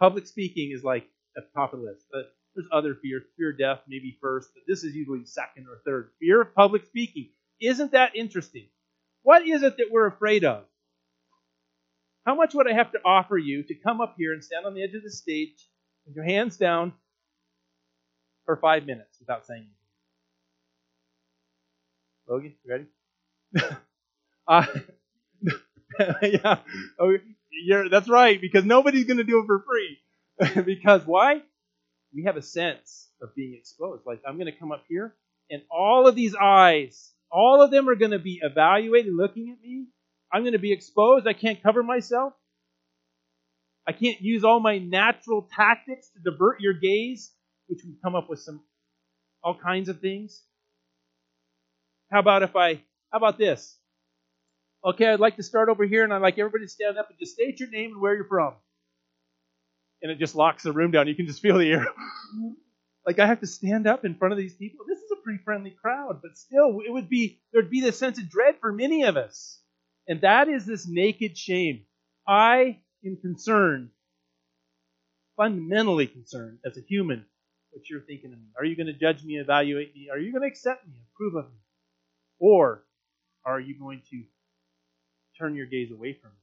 [0.00, 1.04] public speaking is like
[1.36, 2.06] at the top of the list.
[2.12, 3.22] But there's other fears.
[3.36, 6.10] Fear of death maybe first, but this is usually second or third.
[6.20, 7.30] Fear of public speaking.
[7.60, 8.66] Isn't that interesting?
[9.22, 10.64] What is it that we're afraid of?
[12.26, 14.74] How much would I have to offer you to come up here and stand on
[14.74, 15.68] the edge of the stage
[16.06, 16.92] with your hands down
[18.44, 19.81] for five minutes without saying anything?
[22.40, 22.86] You ready?
[24.48, 24.66] uh,
[26.22, 26.58] yeah.
[27.64, 29.98] You're, that's right, because nobody's going to do it for free.
[30.64, 31.42] because why?
[32.14, 34.02] We have a sense of being exposed.
[34.06, 35.14] Like, I'm going to come up here,
[35.50, 39.62] and all of these eyes, all of them are going to be evaluating, looking at
[39.62, 39.86] me.
[40.32, 41.26] I'm going to be exposed.
[41.26, 42.32] I can't cover myself.
[43.86, 47.32] I can't use all my natural tactics to divert your gaze,
[47.66, 48.62] which we come up with some
[49.42, 50.42] all kinds of things.
[52.12, 52.74] How about if I,
[53.10, 53.78] how about this?
[54.84, 57.18] Okay, I'd like to start over here, and I'd like everybody to stand up and
[57.18, 58.52] just state your name and where you're from.
[60.02, 61.08] And it just locks the room down.
[61.08, 61.86] You can just feel the air.
[63.06, 64.84] like I have to stand up in front of these people.
[64.86, 68.18] This is a pretty friendly crowd, but still, it would be there'd be this sense
[68.18, 69.60] of dread for many of us,
[70.06, 71.86] and that is this naked shame.
[72.28, 73.88] I am concerned,
[75.36, 77.24] fundamentally concerned as a human,
[77.70, 78.48] what you're thinking of me.
[78.58, 80.08] Are you going to judge me, evaluate me?
[80.12, 81.58] Are you going to accept me, approve of me,
[82.42, 82.82] or
[83.46, 84.24] are you going to
[85.38, 86.36] turn your gaze away from it.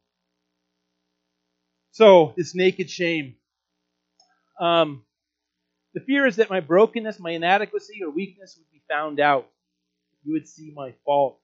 [1.92, 3.36] So, this naked shame.
[4.60, 5.04] Um,
[5.94, 9.48] the fear is that my brokenness, my inadequacy, or weakness would be found out.
[10.24, 11.42] You would see my faults.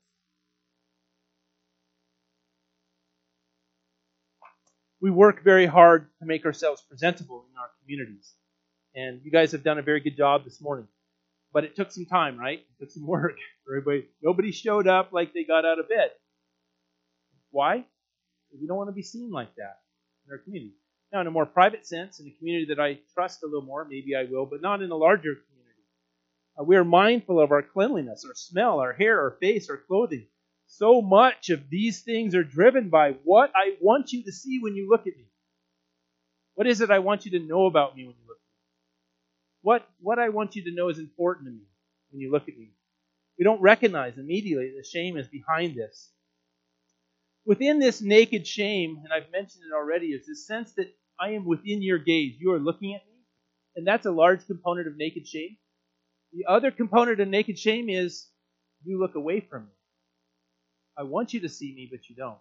[5.01, 8.33] We work very hard to make ourselves presentable in our communities.
[8.95, 10.87] And you guys have done a very good job this morning.
[11.55, 12.59] But it took some time, right?
[12.59, 13.37] It took some work.
[13.65, 16.11] Everybody, nobody showed up like they got out of bed.
[17.49, 17.85] Why?
[18.59, 19.79] We don't want to be seen like that
[20.25, 20.73] in our community.
[21.13, 23.85] Now, in a more private sense, in a community that I trust a little more,
[23.85, 25.81] maybe I will, but not in a larger community.
[26.59, 30.27] Uh, we are mindful of our cleanliness, our smell, our hair, our face, our clothing.
[30.67, 34.75] So much of these things are driven by what I want you to see when
[34.75, 35.25] you look at me.
[36.55, 38.24] What is it I want you to know about me when you me?
[39.65, 41.65] What, what I want you to know is important to me
[42.11, 42.69] when you look at me.
[43.39, 46.11] We don't recognize immediately the shame is behind this
[47.45, 50.87] within this naked shame, and I've mentioned it already, is this sense that
[51.19, 52.35] I am within your gaze.
[52.39, 53.13] You are looking at me.
[53.75, 55.57] And that's a large component of naked shame.
[56.33, 58.27] The other component of naked shame is
[58.83, 59.71] you look away from me.
[60.97, 62.37] I want you to see me, but you don't.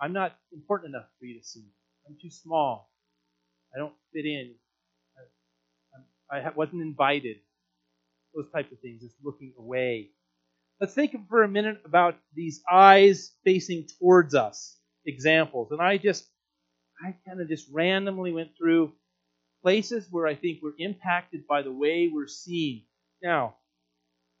[0.00, 1.72] I'm not important enough for you to see me.
[2.06, 2.90] I'm too small.
[3.74, 4.54] I don't fit in.
[6.30, 7.36] I, wasn't invited.
[8.34, 9.02] Those types of things.
[9.02, 10.10] It's looking away.
[10.80, 15.72] Let's think for a minute about these eyes facing towards us examples.
[15.72, 16.24] And I just,
[17.04, 18.92] I kind of just randomly went through
[19.62, 22.84] places where I think we're impacted by the way we're seen.
[23.22, 23.56] Now,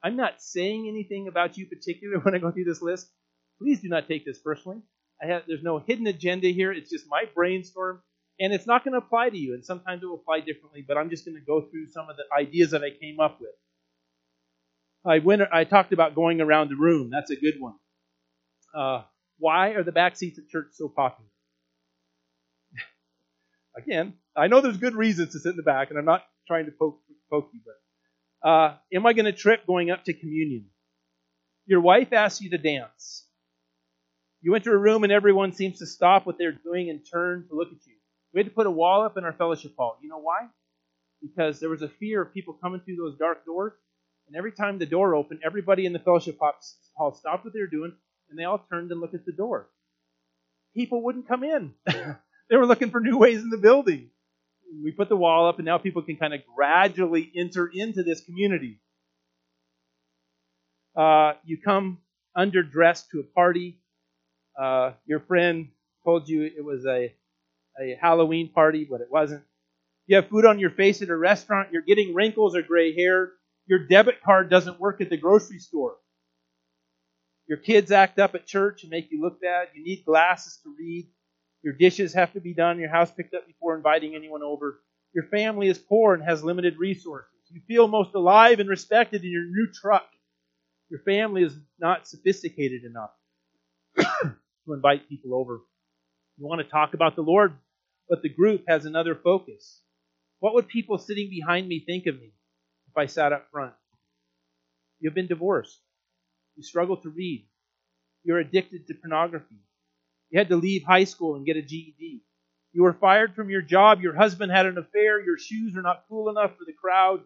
[0.02, 3.08] I'm not saying anything about you particular when I go through this list.
[3.60, 4.78] Please do not take this personally.
[5.20, 6.72] I have, there's no hidden agenda here.
[6.72, 8.00] It's just my brainstorm,
[8.40, 9.54] and it's not going to apply to you.
[9.54, 12.16] And sometimes it will apply differently, but I'm just going to go through some of
[12.16, 13.50] the ideas that I came up with.
[15.04, 15.42] I went.
[15.52, 17.10] I talked about going around the room.
[17.10, 17.74] That's a good one.
[18.74, 19.02] Uh,
[19.38, 21.30] why are the back seats at church so popular?
[23.76, 26.66] Again, I know there's good reasons to sit in the back, and I'm not trying
[26.66, 30.66] to poke, poke you, but uh, am I going to trip going up to communion?
[31.66, 33.24] Your wife asks you to dance.
[34.40, 37.54] You enter a room and everyone seems to stop what they're doing and turn to
[37.54, 37.97] look at you.
[38.32, 39.98] We had to put a wall up in our fellowship hall.
[40.02, 40.48] You know why?
[41.22, 43.72] Because there was a fear of people coming through those dark doors.
[44.26, 47.66] And every time the door opened, everybody in the fellowship hall stopped what they were
[47.66, 47.92] doing
[48.30, 49.68] and they all turned and looked at the door.
[50.74, 51.72] People wouldn't come in.
[51.86, 54.10] they were looking for new ways in the building.
[54.84, 58.20] We put the wall up and now people can kind of gradually enter into this
[58.20, 58.80] community.
[60.94, 61.98] Uh, you come
[62.36, 63.78] underdressed to a party.
[64.60, 65.68] Uh, your friend
[66.04, 67.14] told you it was a
[67.80, 69.42] a Halloween party, but it wasn't.
[70.06, 73.32] You have food on your face at a restaurant, you're getting wrinkles or gray hair,
[73.66, 75.96] your debit card doesn't work at the grocery store.
[77.46, 79.68] Your kids act up at church and make you look bad.
[79.74, 81.08] You need glasses to read.
[81.62, 84.80] Your dishes have to be done, your house picked up before inviting anyone over.
[85.14, 87.30] Your family is poor and has limited resources.
[87.50, 90.06] You feel most alive and respected in your new truck.
[90.90, 93.10] Your family is not sophisticated enough
[93.96, 95.60] to invite people over.
[96.36, 97.54] You want to talk about the Lord?
[98.08, 99.80] But the group has another focus.
[100.40, 102.32] What would people sitting behind me think of me
[102.88, 103.74] if I sat up front?
[105.00, 105.78] You've been divorced.
[106.56, 107.46] You struggle to read.
[108.24, 109.62] You're addicted to pornography.
[110.30, 112.22] You had to leave high school and get a GED.
[112.72, 114.00] You were fired from your job.
[114.00, 115.20] Your husband had an affair.
[115.20, 117.20] Your shoes are not cool enough for the crowd.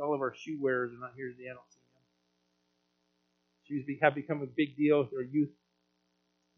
[0.00, 1.50] All of our shoe wearers are not here today.
[1.50, 1.80] I don't see
[3.68, 3.84] them.
[3.84, 5.50] Shoes have become a big deal with our youth.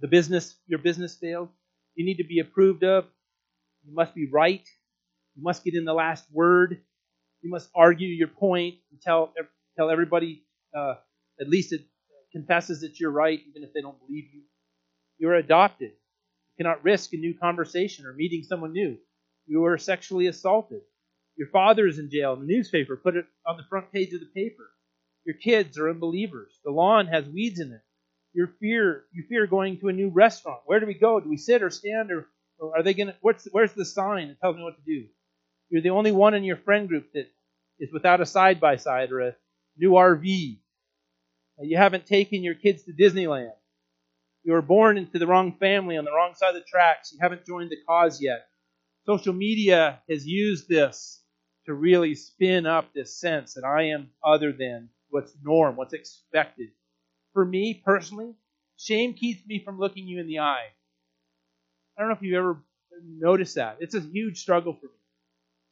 [0.01, 1.49] The business, your business failed.
[1.95, 3.07] You need to be approved of.
[3.85, 4.66] You must be right.
[5.37, 6.81] You must get in the last word.
[7.43, 9.33] You must argue your point and tell
[9.77, 10.45] tell everybody
[10.77, 10.95] uh,
[11.40, 11.83] at least it
[12.33, 14.43] confesses that you're right, even if they don't believe you.
[15.19, 15.90] You're adopted.
[15.90, 18.99] You cannot risk a new conversation or meeting someone new.
[19.47, 20.83] You were sexually assaulted.
[21.37, 22.37] Your father is in jail.
[22.37, 24.71] The newspaper put it on the front page of the paper.
[25.25, 26.59] Your kids are unbelievers.
[26.64, 27.81] The lawn has weeds in it.
[28.33, 30.61] Your fear, you fear going to a new restaurant.
[30.66, 31.19] Where do we go?
[31.21, 32.27] Do we sit or stand or
[32.61, 35.07] are they to, what's, where's the sign that tells me what to do?
[35.70, 37.27] You're the only one in your friend group that
[37.79, 39.37] is without a side by side or a
[39.79, 40.59] new RV.
[41.59, 43.53] Uh, you haven't taken your kids to Disneyland.
[44.42, 47.12] You were born into the wrong family on the wrong side of the tracks.
[47.12, 48.46] You haven't joined the cause yet.
[49.07, 51.23] Social media has used this
[51.66, 56.68] to really spin up this sense that I am other than what's norm, what's expected.
[57.33, 58.35] For me personally,
[58.77, 60.68] shame keeps me from looking you in the eye.
[62.01, 62.57] I don't know if you've ever
[63.07, 63.77] noticed that.
[63.81, 64.93] It's a huge struggle for me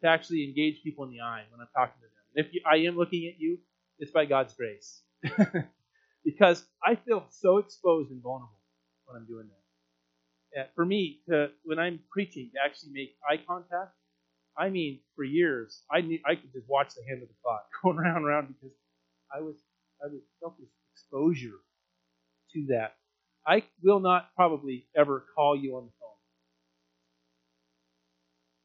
[0.03, 2.11] to actually engage people in the eye when I'm talking to them.
[2.37, 3.57] And if you, I am looking at you,
[3.99, 5.01] it's by God's grace.
[6.27, 8.61] because I feel so exposed and vulnerable
[9.07, 9.49] when I'm doing
[10.55, 10.75] that.
[10.75, 13.95] For me, to, when I'm preaching, to actually make eye contact,
[14.55, 17.65] I mean, for years, I need, I could just watch the hand of the clock
[17.83, 18.77] going around and around because
[19.35, 19.57] I was
[20.05, 21.57] I was felt this exposure
[22.53, 22.97] to that.
[23.47, 25.93] I will not probably ever call you on the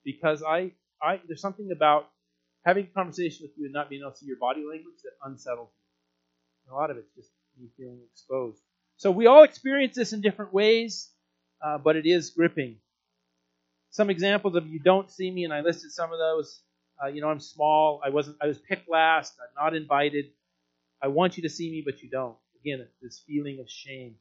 [0.04, 2.10] because I, I there's something about
[2.66, 5.12] having a conversation with you and not being able to see your body language that
[5.26, 6.72] unsettles me.
[6.72, 8.62] A lot of it's just me feeling exposed.
[8.98, 11.10] So we all experience this in different ways,
[11.64, 12.78] uh, but it is gripping.
[13.92, 16.62] Some examples of you don't see me, and I listed some of those.
[17.04, 18.02] Uh, you know, I'm small.
[18.04, 18.38] I wasn't.
[18.42, 19.34] I was picked last.
[19.40, 20.26] I'm not invited.
[21.02, 22.38] I want you to see me, but you don't.
[22.62, 24.16] Again, this feeling of shame.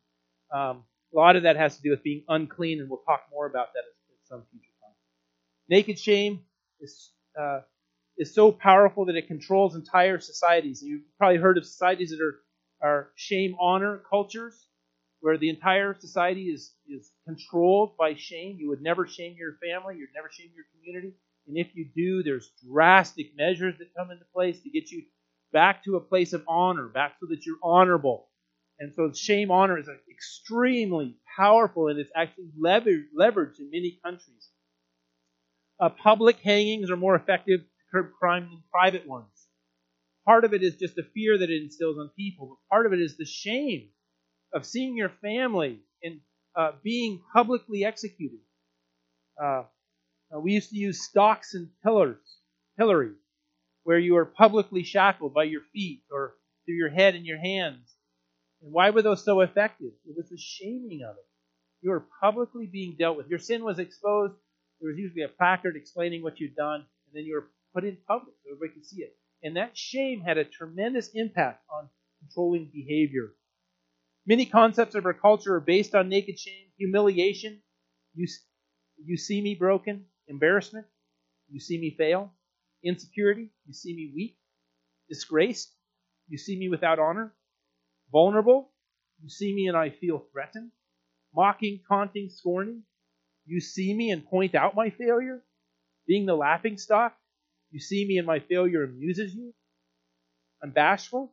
[0.52, 3.46] Um, a lot of that has to do with being unclean, and we'll talk more
[3.46, 3.84] about that at,
[4.24, 4.71] some future.
[5.72, 6.40] Naked shame
[6.80, 7.61] is, uh,
[8.18, 10.82] is so powerful that it controls entire societies.
[10.82, 12.40] You've probably heard of societies that are,
[12.87, 14.66] are shame honor cultures,
[15.20, 18.58] where the entire society is, is controlled by shame.
[18.61, 21.14] You would never shame your family, you'd never shame your community.
[21.46, 25.04] And if you do, there's drastic measures that come into place to get you
[25.54, 28.28] back to a place of honor, back so that you're honorable.
[28.78, 34.50] And so shame honor is extremely powerful and it's actually leveraged in many countries
[35.81, 39.27] uh, public hangings are more effective to curb crime than private ones.
[40.25, 42.92] Part of it is just the fear that it instills on people, but part of
[42.92, 43.88] it is the shame
[44.54, 46.20] of seeing your family and
[46.54, 48.38] uh, being publicly executed.
[49.42, 49.64] Uh,
[50.35, 52.38] uh, we used to use stocks and pillars,
[52.79, 53.12] pillory,
[53.85, 57.94] where you are publicly shackled by your feet or through your head and your hands.
[58.62, 59.92] And why were those so effective?
[60.06, 61.27] It was the shaming of it.
[61.81, 63.29] You were publicly being dealt with.
[63.29, 64.35] Your sin was exposed
[64.83, 67.96] there was usually a placard explaining what you'd done, and then you were put in
[68.08, 69.16] public so everybody could see it.
[69.42, 71.88] And that shame had a tremendous impact on
[72.20, 73.33] controlling behavior.
[74.26, 77.62] Many concepts of our culture are based on naked shame, humiliation.
[78.14, 78.26] You,
[79.04, 80.87] you see me broken, embarrassment.
[81.48, 82.33] You see me fail.
[82.83, 84.37] insecurity, you see me weak,
[85.08, 85.72] disgraced,
[86.28, 87.33] you see me without honor,
[88.10, 88.70] vulnerable,
[89.22, 90.70] you see me and I feel threatened,
[91.35, 92.83] mocking, taunting, scorning,
[93.46, 95.42] you see me and point out my failure,
[96.06, 97.16] being the laughing stock,
[97.70, 99.54] you see me and my failure amuses you.
[100.62, 101.32] I'm bashful.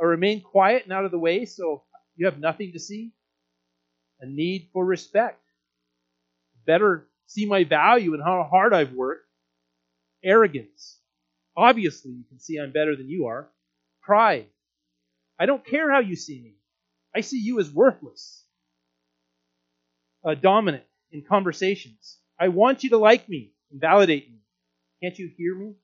[0.00, 1.82] I remain quiet and out of the way so
[2.16, 3.12] you have nothing to see.
[4.20, 5.40] A need for respect.
[6.64, 9.26] Better see my value and how hard I've worked.
[10.24, 10.98] Arrogance.
[11.56, 13.48] Obviously, you can see I'm better than you are.
[14.00, 14.46] Pride.
[15.38, 16.54] I don't care how you see me.
[17.14, 18.44] I see you as worthless.
[20.24, 22.18] Uh, dominant in conversations.
[22.38, 24.38] I want you to like me and validate me.
[25.02, 25.74] Can't you hear me?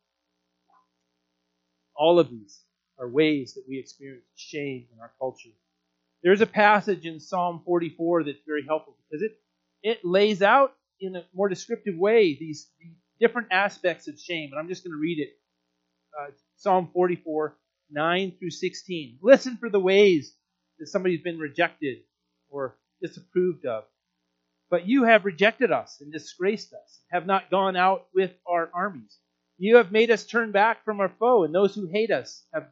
[1.94, 2.60] All of these
[2.98, 5.50] are ways that we experience shame in our culture.
[6.22, 9.38] There's a passage in Psalm 44 that's very helpful because it,
[9.82, 14.50] it lays out in a more descriptive way these, these different aspects of shame.
[14.50, 15.30] And I'm just going to read it.
[16.18, 17.56] Uh, Psalm 44,
[17.90, 19.18] 9 through 16.
[19.22, 20.34] Listen for the ways
[20.78, 21.98] that somebody's been rejected
[22.50, 23.84] or disapproved of.
[24.70, 29.18] But you have rejected us and disgraced us, have not gone out with our armies.
[29.56, 32.68] You have made us turn back from our foe, and those who hate us have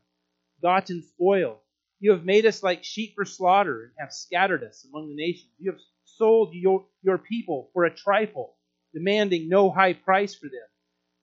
[0.62, 1.60] gotten spoil.
[1.98, 5.50] You have made us like sheep for slaughter, and have scattered us among the nations.
[5.58, 8.54] You have sold your, your people for a trifle,
[8.92, 10.68] demanding no high price for them.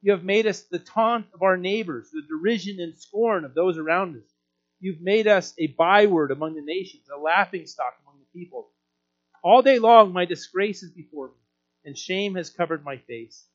[0.01, 3.77] You have made us the taunt of our neighbors, the derision and scorn of those
[3.77, 4.29] around us.
[4.79, 8.72] You've made us a byword among the nations, a laughing stock among the people.
[9.43, 11.35] All day long my disgrace is before me,
[11.83, 13.45] and shame has covered my face.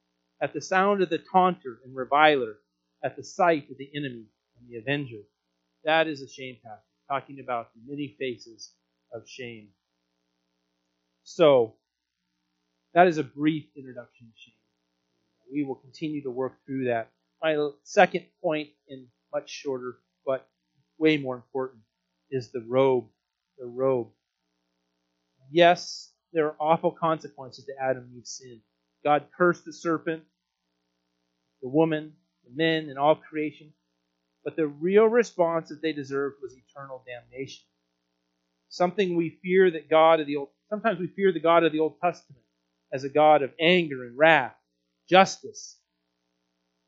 [0.41, 2.59] At the sound of the taunter and reviler,
[3.03, 4.27] at the sight of the enemy
[4.59, 5.23] and the avenger.
[5.85, 8.73] That is a shame passage, talking about the many faces
[9.13, 9.71] of shame.
[11.25, 11.77] So,
[12.95, 14.55] that is a brief introduction to shame.
[15.51, 17.11] We will continue to work through that.
[17.43, 20.49] My second point, and much shorter, but
[20.99, 21.81] way more important,
[22.31, 23.07] is the robe.
[23.59, 24.09] The robe
[25.51, 28.61] yes, there are awful consequences to Adam and Eve's sin.
[29.05, 30.23] God cursed the serpent,
[31.63, 32.13] the woman,
[32.45, 33.73] the men, and all creation.
[34.45, 37.65] But the real response that they deserved was eternal damnation.
[38.69, 41.81] Something we fear that God of the old sometimes we fear the God of the
[41.81, 42.45] Old Testament
[42.93, 44.55] as a God of anger and wrath,
[45.09, 45.79] justice.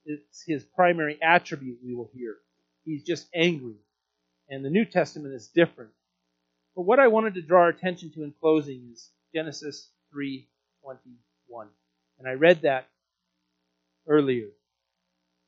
[0.05, 2.37] It's his primary attribute we will hear.
[2.85, 3.77] He's just angry.
[4.49, 5.93] And the New Testament is different.
[6.81, 11.69] But what I wanted to draw our attention to in closing is Genesis 3:21.
[12.19, 12.89] And I read that
[14.07, 14.49] earlier.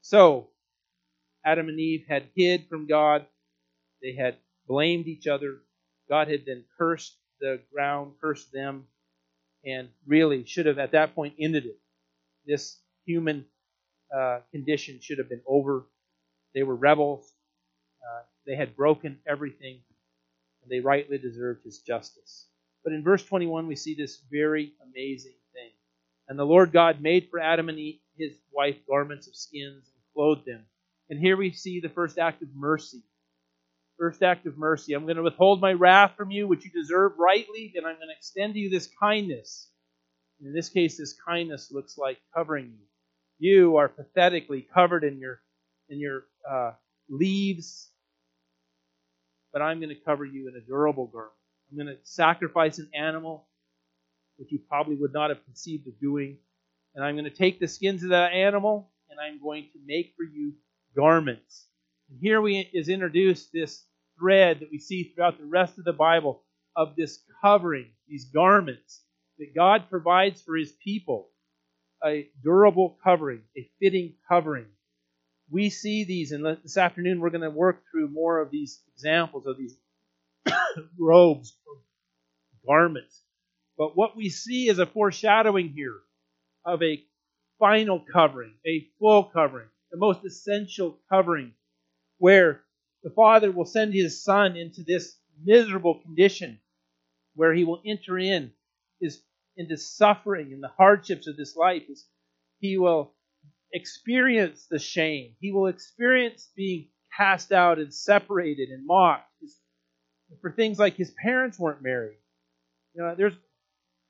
[0.03, 0.51] So,
[1.43, 3.27] Adam and Eve had hid from God.
[4.03, 5.63] They had blamed each other.
[6.07, 8.87] God had then cursed the ground, cursed them,
[9.65, 11.81] and really should have at that point ended it.
[12.45, 13.47] This human
[14.15, 15.87] uh, condition should have been over.
[16.53, 17.33] They were rebels.
[18.03, 19.81] Uh, they had broken everything
[20.63, 22.47] and they rightly deserved his justice.
[22.85, 25.71] But in verse 21, we see this very amazing thing.
[26.29, 27.79] And the Lord God made for Adam and
[28.17, 30.65] his wife garments of skins and clothed them.
[31.11, 33.03] And here we see the first act of mercy.
[33.99, 34.95] First act of mercy.
[34.95, 38.09] I'm going to withhold my wrath from you, which you deserve rightly, and I'm going
[38.09, 39.69] to extend to you this kindness.
[40.41, 42.87] And in this case, this kindness looks like covering you.
[43.39, 45.41] You are pathetically covered in your
[45.89, 46.73] in your uh,
[47.09, 47.92] leaves
[49.53, 51.33] but I'm going to cover you in a durable garment.
[51.71, 53.47] I'm going to sacrifice an animal,
[54.37, 56.37] which you probably would not have conceived of doing.
[56.95, 60.15] And I'm going to take the skins of that animal and I'm going to make
[60.17, 60.53] for you
[60.97, 61.67] garments.
[62.11, 63.85] And here we is introduced this
[64.19, 66.43] thread that we see throughout the rest of the Bible
[66.77, 69.03] of this covering, these garments
[69.39, 71.29] that God provides for his people.
[72.05, 74.67] A durable covering, a fitting covering
[75.53, 79.47] we see these, and this afternoon we're going to work through more of these examples
[79.47, 79.77] of these
[80.99, 81.55] robes,
[82.67, 83.21] garments.
[83.77, 85.99] But what we see is a foreshadowing here
[86.65, 87.05] of a
[87.59, 91.53] final covering, a full covering, the most essential covering,
[92.19, 92.63] where
[93.03, 96.59] the Father will send His Son into this miserable condition,
[97.35, 98.53] where He will enter in
[99.03, 99.21] his,
[99.57, 101.83] into suffering and the hardships of this life.
[102.61, 103.13] He will
[103.73, 105.35] experience the shame.
[105.41, 109.29] He will experience being cast out and separated and mocked.
[110.41, 112.17] For things like his parents weren't married.
[112.95, 113.37] You know, there's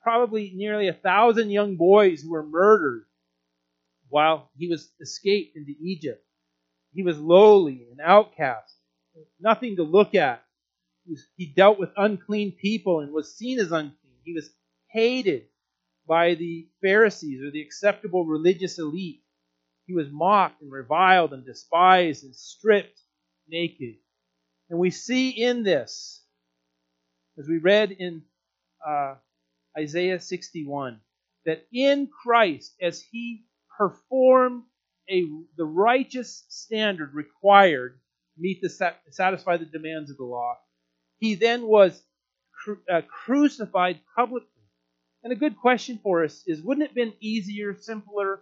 [0.03, 3.07] probably nearly a thousand young boys who were murdered
[4.09, 6.25] while he was escaped into Egypt.
[6.95, 8.75] He was lowly and outcast,
[9.41, 10.45] nothing to look at.
[11.07, 14.19] He, he dealt with unclean people and was seen as unclean.
[14.23, 14.51] He was
[14.91, 15.47] hated
[16.07, 19.22] by the Pharisees or the acceptable religious elite.
[19.87, 23.01] He was mocked and reviled and despised and stripped
[23.49, 23.97] naked.
[24.71, 26.25] And we see in this,
[27.39, 28.23] as we read in
[28.87, 29.17] uh,
[29.79, 31.01] Isaiah 61,
[31.45, 33.45] that in Christ, as he
[33.77, 34.63] performed
[35.11, 35.25] a,
[35.57, 37.99] the righteous standard required
[38.35, 40.57] to meet the satisfy the demands of the law,
[41.19, 42.01] he then was
[42.65, 44.49] cru- uh, crucified publicly.
[45.25, 48.41] And a good question for us is: Wouldn't it have been easier, simpler,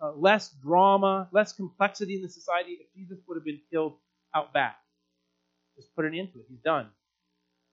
[0.00, 3.94] uh, less drama, less complexity in the society if Jesus would have been killed
[4.34, 4.78] out back?
[5.76, 6.46] Just put an end to it.
[6.48, 6.88] He's done.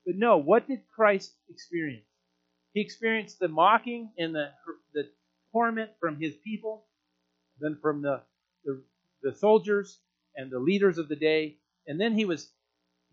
[0.06, 2.06] But no, what did Christ experience?
[2.74, 4.50] He experienced the mocking and the,
[4.94, 5.10] the
[5.52, 6.86] torment from his people,
[7.60, 8.22] then from the,
[8.64, 8.82] the,
[9.24, 10.00] the soldiers
[10.36, 11.58] and the leaders of the day.
[11.88, 12.50] And then he was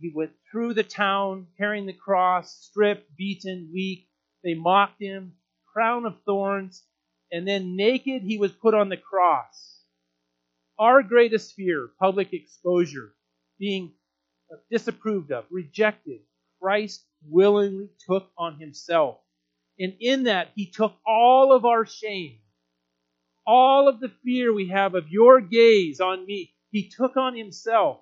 [0.01, 4.09] he went through the town carrying the cross, stripped, beaten, weak.
[4.43, 5.35] They mocked him,
[5.73, 6.83] crown of thorns,
[7.33, 9.80] and then naked he was put on the cross.
[10.78, 13.14] Our greatest fear, public exposure,
[13.59, 13.95] being
[14.70, 16.20] disapproved of, rejected,
[16.61, 19.18] Christ willingly took on himself
[19.78, 22.39] and in that, He took all of our shame,
[23.47, 26.55] all of the fear we have of your gaze on me.
[26.70, 28.01] He took on Himself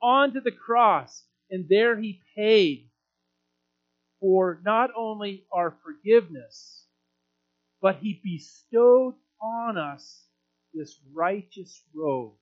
[0.00, 2.90] onto the cross, and there He paid
[4.20, 6.81] for not only our forgiveness,
[7.82, 10.24] but He bestowed on us
[10.72, 12.32] this righteous robe,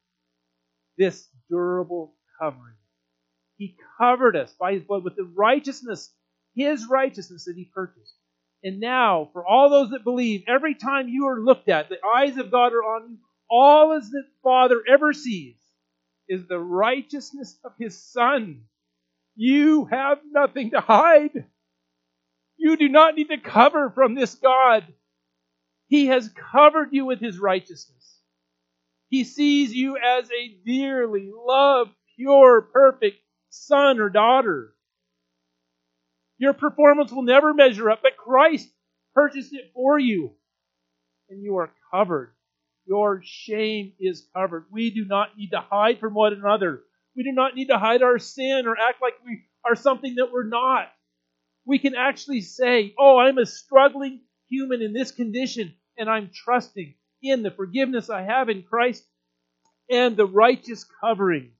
[0.98, 2.74] this durable covering.
[3.56, 6.12] He covered us by His blood with the righteousness,
[6.54, 8.14] His righteousness that He purchased.
[8.62, 12.36] And now, for all those that believe, every time you are looked at, the eyes
[12.36, 13.18] of God are on you.
[13.50, 15.56] All as the Father ever sees
[16.28, 18.62] is the righteousness of His Son.
[19.34, 21.46] You have nothing to hide.
[22.58, 24.86] You do not need to cover from this God.
[25.90, 28.20] He has covered you with His righteousness.
[29.08, 33.18] He sees you as a dearly loved, pure, perfect
[33.48, 34.72] son or daughter.
[36.38, 38.68] Your performance will never measure up, but Christ
[39.16, 40.30] purchased it for you.
[41.28, 42.34] And you are covered.
[42.86, 44.66] Your shame is covered.
[44.70, 46.84] We do not need to hide from one another.
[47.16, 50.30] We do not need to hide our sin or act like we are something that
[50.32, 50.88] we're not.
[51.64, 56.94] We can actually say, Oh, I'm a struggling human in this condition, and I'm trusting
[57.22, 59.04] in the forgiveness I have in Christ
[59.90, 61.52] and the righteous covering.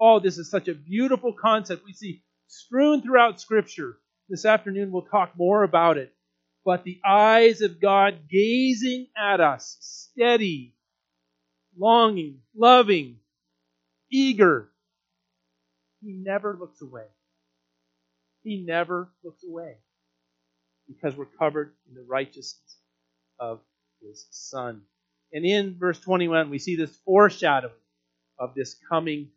[0.00, 1.84] Oh, this is such a beautiful concept.
[1.84, 3.98] We see strewn throughout Scripture.
[4.28, 6.12] This afternoon we'll talk more about it.
[6.64, 10.74] But the eyes of God gazing at us, steady,
[11.78, 13.18] longing, loving,
[14.10, 14.68] eager.
[16.02, 17.06] He never looks away.
[18.42, 19.76] He never looks away
[20.86, 22.76] because we're covered in the righteousness
[23.38, 23.60] of
[24.00, 24.82] His Son.
[25.32, 27.72] And in verse 21, we see this foreshadowing
[28.38, 29.28] of this coming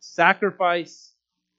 [0.00, 1.12] sacrifice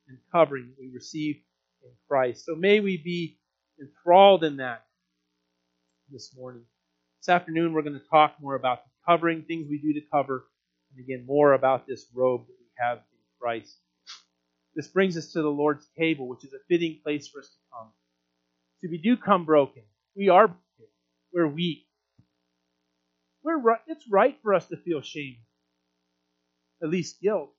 [0.08, 1.38] and covering we receive
[1.84, 2.46] in Christ.
[2.46, 3.38] So may we be
[3.80, 4.86] enthralled in that
[6.10, 6.64] this morning.
[7.22, 10.46] This afternoon, we're going to talk more about the covering, things we do to cover,
[10.96, 13.78] and again, more about this robe that we have in Christ.
[14.76, 17.60] This brings us to the Lord's table, which is a fitting place for us to
[17.72, 17.90] come.
[18.82, 19.84] So we do come broken.
[20.16, 20.56] We are.
[21.34, 21.86] We're weak.
[23.44, 25.38] We're right, it's right for us to feel shame,
[26.82, 27.52] at least guilt.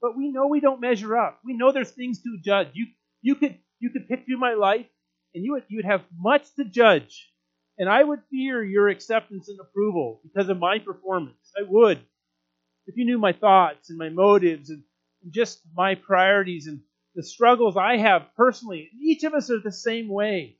[0.00, 1.40] But we know we don't measure up.
[1.44, 2.68] We know there's things to judge.
[2.74, 2.86] You
[3.20, 4.86] you could you could pick through my life
[5.34, 7.30] and you would you'd have much to judge.
[7.78, 11.52] And I would fear your acceptance and approval because of my performance.
[11.56, 12.00] I would.
[12.86, 14.82] If you knew my thoughts and my motives and,
[15.22, 16.80] and just my priorities and
[17.14, 20.58] the struggles I have personally, each of us are the same way.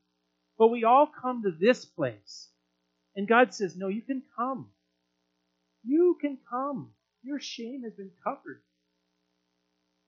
[0.59, 2.48] But we all come to this place.
[3.19, 4.69] And God says, No, you can come.
[5.85, 6.93] You can come.
[7.25, 8.63] Your shame has been covered.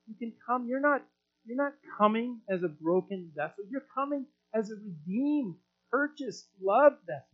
[0.07, 0.69] You can come.
[0.69, 1.03] You're not
[1.45, 3.65] you're not coming as a broken vessel.
[3.69, 5.57] You're coming as a redeemed,
[5.91, 7.27] purchased, loved vessel.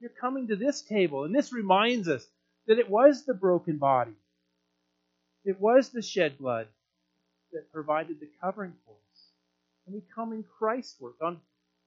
[0.00, 2.26] You're coming to this table, and this reminds us
[2.66, 4.16] that it was the broken body.
[5.46, 6.66] It was the shed blood
[7.52, 9.28] that provided the covering for us.
[9.86, 11.40] And we come in Christ's work on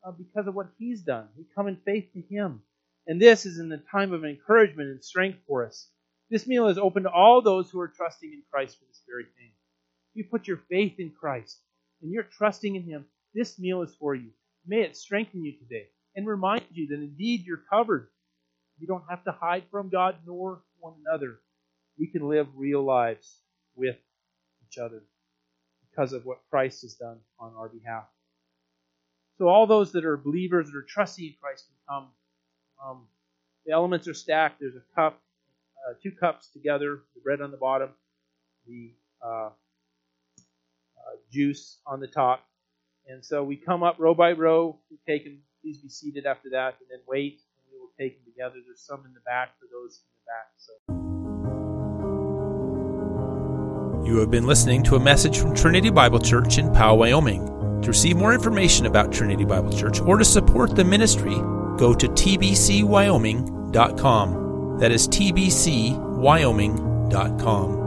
[0.04, 1.28] uh, because of what He's done.
[1.38, 2.64] We come in faith to Him.
[3.08, 5.88] And this is in the time of encouragement and strength for us.
[6.30, 9.24] This meal is open to all those who are trusting in Christ for this very
[9.24, 9.52] thing
[10.14, 11.60] you put your faith in Christ
[12.02, 14.30] and you're trusting in Him, this meal is for you.
[14.68, 18.10] May it strengthen you today and remind you that indeed you're covered.
[18.80, 21.40] You don't have to hide from God nor one another.
[21.98, 23.40] We can live real lives
[23.76, 23.98] with
[24.68, 25.04] each other
[25.90, 28.06] because of what Christ has done on our behalf.
[29.38, 32.08] So, all those that are believers that are trusting in Christ can come.
[32.84, 33.08] Um,
[33.66, 34.60] the elements are stacked.
[34.60, 35.22] There's a cup,
[35.88, 37.90] uh, two cups together, the bread on the bottom,
[38.68, 39.52] the uh, uh,
[41.32, 42.46] juice on the top.
[43.08, 44.80] And so we come up row by row.
[44.90, 45.40] We take them.
[45.62, 48.56] Please be seated after that, and then wait, and we will take them together.
[48.66, 50.48] There's some in the back for those in the back.
[50.58, 50.72] So.
[54.10, 57.46] You have been listening to a message from Trinity Bible Church in Powell, Wyoming.
[57.82, 61.36] To receive more information about Trinity Bible Church or to support the ministry,
[61.80, 64.80] go to tbcwyoming.com.
[64.80, 67.79] That is tbcwyoming.com.